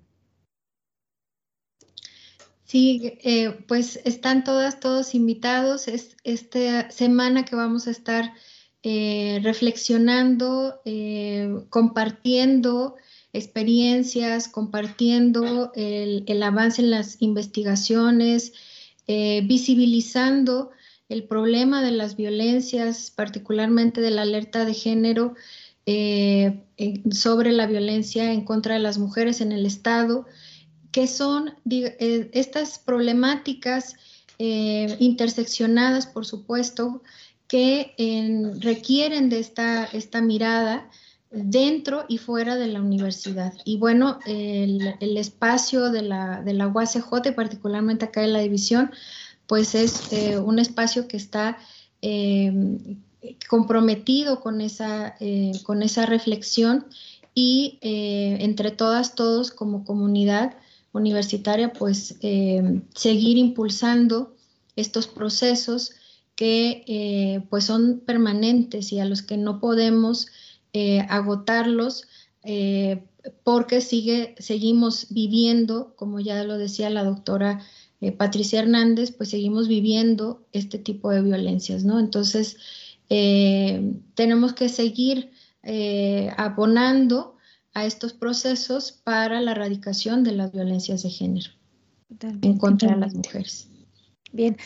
Sí, 2.69 3.17
eh, 3.23 3.63
pues 3.67 3.99
están 4.05 4.43
todas, 4.43 4.79
todos 4.79 5.15
invitados. 5.15 5.87
Es 5.87 6.15
esta 6.23 6.91
semana 6.91 7.43
que 7.43 7.55
vamos 7.55 7.87
a 7.87 7.91
estar 7.91 8.31
eh, 8.83 9.39
reflexionando, 9.41 10.79
eh, 10.85 11.51
compartiendo 11.71 12.95
experiencias, 13.33 14.47
compartiendo 14.49 15.71
el, 15.73 16.43
avance 16.43 16.83
en 16.83 16.91
las 16.91 17.19
investigaciones, 17.23 18.53
eh, 19.07 19.41
visibilizando 19.47 20.69
el 21.09 21.23
problema 21.23 21.81
de 21.81 21.91
las 21.91 22.15
violencias, 22.17 23.11
particularmente 23.11 23.99
de 23.99 24.11
la 24.11 24.21
alerta 24.21 24.63
de 24.63 24.75
género 24.75 25.33
sobre 27.11 27.51
la 27.51 27.65
violencia 27.65 28.31
en 28.31 28.45
contra 28.45 28.75
de 28.75 28.79
las 28.79 28.99
mujeres 28.99 29.41
en 29.41 29.51
el 29.51 29.65
Estado, 29.65 30.27
que 30.99 31.07
son 31.07 31.53
estas 31.65 32.77
problemáticas 32.77 33.95
interseccionadas, 34.37 36.07
por 36.07 36.25
supuesto, 36.25 37.01
que 37.47 37.95
requieren 38.59 39.29
de 39.29 39.39
esta, 39.39 39.85
esta 39.85 40.21
mirada 40.21 40.89
dentro 41.31 42.03
y 42.09 42.17
fuera 42.17 42.57
de 42.57 42.67
la 42.67 42.81
universidad. 42.81 43.53
Y 43.63 43.77
bueno, 43.77 44.19
el, 44.25 45.15
espacio 45.15 45.89
de 45.89 46.01
la, 46.01 46.41
de 46.41 46.53
la 46.53 46.67
UACJ, 46.67 47.33
particularmente 47.33 48.03
acá 48.03 48.25
en 48.25 48.33
la 48.33 48.41
división, 48.41 48.91
pues 49.47 49.75
es 49.75 50.11
eh, 50.11 50.37
un 50.37 50.59
espacio 50.59 51.07
que 51.07 51.15
está 51.15 51.59
comprometido 53.49 54.41
con 54.41 54.59
esa, 54.59 55.15
con 55.63 55.81
esa 55.81 56.05
reflexión 56.05 56.87
y 57.33 57.79
entre 57.81 58.71
todas, 58.71 59.15
todos 59.15 59.51
como 59.51 59.85
comunidad 59.85 60.57
universitaria, 60.93 61.73
pues 61.73 62.15
seguir 62.19 63.37
impulsando 63.37 64.35
estos 64.75 65.07
procesos 65.07 65.91
que 66.35 67.43
pues 67.49 67.65
son 67.65 68.01
permanentes 68.05 68.91
y 68.91 68.99
a 68.99 69.05
los 69.05 69.21
que 69.21 69.37
no 69.37 69.59
podemos 69.59 70.27
agotarlos 71.09 72.07
porque 73.43 73.81
sigue, 73.81 74.35
seguimos 74.39 75.07
viviendo, 75.09 75.93
como 75.95 76.19
ya 76.19 76.43
lo 76.43 76.57
decía 76.57 76.89
la 76.89 77.03
doctora 77.03 77.61
eh, 78.01 78.11
Patricia 78.11 78.59
Hernández, 78.59 79.11
pues 79.11 79.29
seguimos 79.29 79.67
viviendo 79.67 80.45
este 80.53 80.77
tipo 80.77 81.11
de 81.11 81.21
violencias, 81.21 81.83
¿no? 81.83 81.99
Entonces, 81.99 82.57
eh, 83.09 83.93
tenemos 84.15 84.53
que 84.53 84.69
seguir 84.69 85.31
eh, 85.63 86.31
abonando 86.37 87.35
a 87.73 87.85
estos 87.85 88.13
procesos 88.13 88.91
para 88.91 89.41
la 89.41 89.51
erradicación 89.51 90.23
de 90.23 90.33
las 90.33 90.51
violencias 90.51 91.03
de 91.03 91.09
género 91.09 91.51
en 92.41 92.57
contra 92.57 92.93
de 92.93 92.97
las 92.97 93.13
mujeres. 93.13 93.69
Bien, 94.31 94.57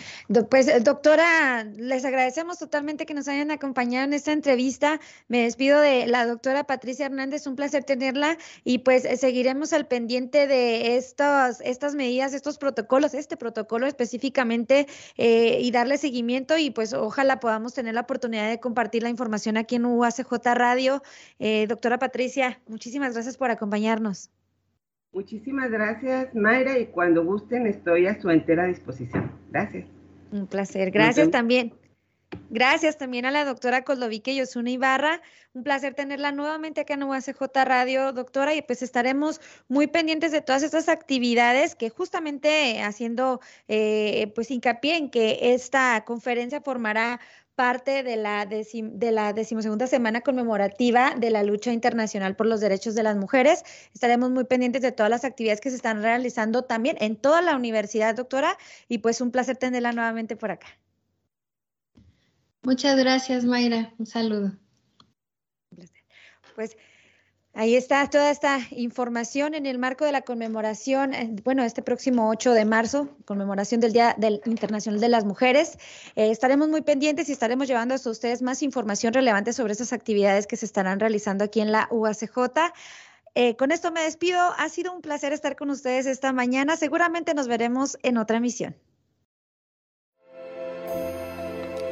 pues 0.49 0.67
eh, 0.67 0.81
doctora, 0.81 1.63
les 1.63 2.03
agradecemos 2.03 2.59
totalmente 2.59 3.05
que 3.05 3.13
nos 3.13 3.29
hayan 3.29 3.49
acompañado 3.49 4.03
en 4.03 4.13
esta 4.13 4.33
entrevista. 4.33 4.99
Me 5.29 5.43
despido 5.43 5.79
de 5.79 6.05
la 6.05 6.25
doctora 6.25 6.65
Patricia 6.65 7.05
Hernández, 7.05 7.47
un 7.47 7.55
placer 7.55 7.85
tenerla 7.85 8.37
y 8.65 8.79
pues 8.79 9.05
eh, 9.05 9.15
seguiremos 9.15 9.71
al 9.71 9.87
pendiente 9.87 10.47
de 10.47 10.97
estas, 10.97 11.61
estas 11.61 11.95
medidas, 11.95 12.33
estos 12.33 12.57
protocolos, 12.57 13.13
este 13.13 13.37
protocolo 13.37 13.87
específicamente 13.87 14.85
eh, 15.17 15.59
y 15.61 15.71
darle 15.71 15.97
seguimiento 15.97 16.57
y 16.57 16.69
pues 16.69 16.93
ojalá 16.93 17.39
podamos 17.39 17.73
tener 17.73 17.93
la 17.93 18.01
oportunidad 18.01 18.49
de 18.49 18.59
compartir 18.59 19.01
la 19.03 19.09
información 19.09 19.55
aquí 19.55 19.75
en 19.75 19.85
UACJ 19.85 20.33
Radio. 20.55 21.01
doctora 21.69 21.99
Patricia, 21.99 22.61
muchísimas 22.67 23.13
gracias 23.13 23.37
por 23.37 23.49
acompañarnos. 23.49 24.29
Muchísimas 25.13 25.69
gracias, 25.69 26.33
Mayra, 26.33 26.79
y 26.79 26.87
cuando 26.87 27.23
gusten 27.23 27.67
estoy 27.67 28.07
a 28.07 28.19
su 28.19 28.29
entera 28.29 28.65
disposición. 28.65 29.31
Gracias. 29.51 29.85
Un 30.31 30.47
placer. 30.47 30.89
Gracias 30.89 31.29
también. 31.29 31.73
Gracias 32.49 32.97
también 32.97 33.25
a 33.25 33.31
la 33.31 33.45
doctora 33.45 33.83
Coldovique 33.83 34.35
Yosuna 34.35 34.71
Ibarra. 34.71 35.21
Un 35.53 35.63
placer 35.63 35.93
tenerla 35.93 36.31
nuevamente 36.31 36.81
acá 36.81 36.95
en 36.95 37.03
UACJ 37.03 37.41
Radio, 37.63 38.11
doctora, 38.11 38.55
y 38.55 38.63
pues 38.63 38.81
estaremos 38.81 39.39
muy 39.67 39.85
pendientes 39.85 40.31
de 40.31 40.41
todas 40.41 40.63
estas 40.63 40.89
actividades 40.89 41.75
que 41.75 41.91
justamente 41.91 42.81
haciendo 42.81 43.39
eh, 43.67 44.31
pues 44.33 44.49
hincapié 44.49 44.97
en 44.97 45.11
que 45.11 45.53
esta 45.53 46.03
conferencia 46.05 46.61
formará 46.61 47.19
parte 47.55 48.03
de 48.03 48.15
la, 48.15 48.45
de 48.45 49.11
la 49.11 49.33
decimosegunda 49.33 49.87
semana 49.87 50.21
conmemorativa 50.21 51.13
de 51.15 51.29
la 51.29 51.43
lucha 51.43 51.71
internacional 51.71 52.35
por 52.35 52.47
los 52.47 52.59
derechos 52.59 52.95
de 52.95 53.03
las 53.03 53.15
mujeres. 53.15 53.63
Estaremos 53.93 54.31
muy 54.31 54.45
pendientes 54.45 54.81
de 54.81 54.91
todas 54.91 55.09
las 55.09 55.23
actividades 55.23 55.61
que 55.61 55.69
se 55.69 55.75
están 55.75 56.01
realizando 56.01 56.63
también 56.63 56.97
en 56.99 57.15
toda 57.15 57.41
la 57.41 57.55
universidad, 57.55 58.15
doctora, 58.15 58.57
y 58.87 58.99
pues 58.99 59.21
un 59.21 59.31
placer 59.31 59.57
tenerla 59.57 59.91
nuevamente 59.91 60.35
por 60.35 60.51
acá. 60.51 60.67
Muchas 62.63 62.97
gracias, 62.97 63.43
Mayra. 63.43 63.93
Un 63.97 64.05
saludo. 64.05 64.53
Pues 66.55 66.77
Ahí 67.55 67.75
está 67.75 68.09
toda 68.09 68.31
esta 68.31 68.59
información 68.71 69.53
en 69.53 69.67
el 69.67 69.77
marco 69.77 70.05
de 70.05 70.11
la 70.11 70.23
conmemoración, 70.23 71.13
eh, 71.13 71.35
bueno, 71.43 71.63
este 71.63 71.83
próximo 71.83 72.29
8 72.29 72.51
de 72.51 72.65
marzo, 72.65 73.09
conmemoración 73.25 73.79
del 73.79 73.93
Día 73.93 74.15
del 74.17 74.41
Internacional 74.45 74.99
de 74.99 75.09
las 75.09 75.23
Mujeres. 75.23 75.77
Eh, 76.15 76.31
estaremos 76.31 76.67
muy 76.69 76.81
pendientes 76.81 77.29
y 77.29 77.31
estaremos 77.31 77.67
llevando 77.67 77.93
a 77.93 78.09
ustedes 78.09 78.41
más 78.41 78.63
información 78.63 79.13
relevante 79.13 79.53
sobre 79.53 79.73
estas 79.73 79.93
actividades 79.93 80.47
que 80.47 80.57
se 80.57 80.65
estarán 80.65 80.99
realizando 80.99 81.43
aquí 81.43 81.61
en 81.61 81.71
la 81.71 81.87
UACJ. 81.91 82.73
Eh, 83.35 83.55
con 83.55 83.71
esto 83.71 83.91
me 83.91 84.01
despido. 84.01 84.39
Ha 84.57 84.69
sido 84.69 84.91
un 84.91 85.01
placer 85.01 85.31
estar 85.31 85.55
con 85.55 85.69
ustedes 85.69 86.07
esta 86.07 86.33
mañana. 86.33 86.75
Seguramente 86.75 87.35
nos 87.35 87.47
veremos 87.47 87.99
en 88.01 88.17
otra 88.17 88.37
emisión. 88.37 88.75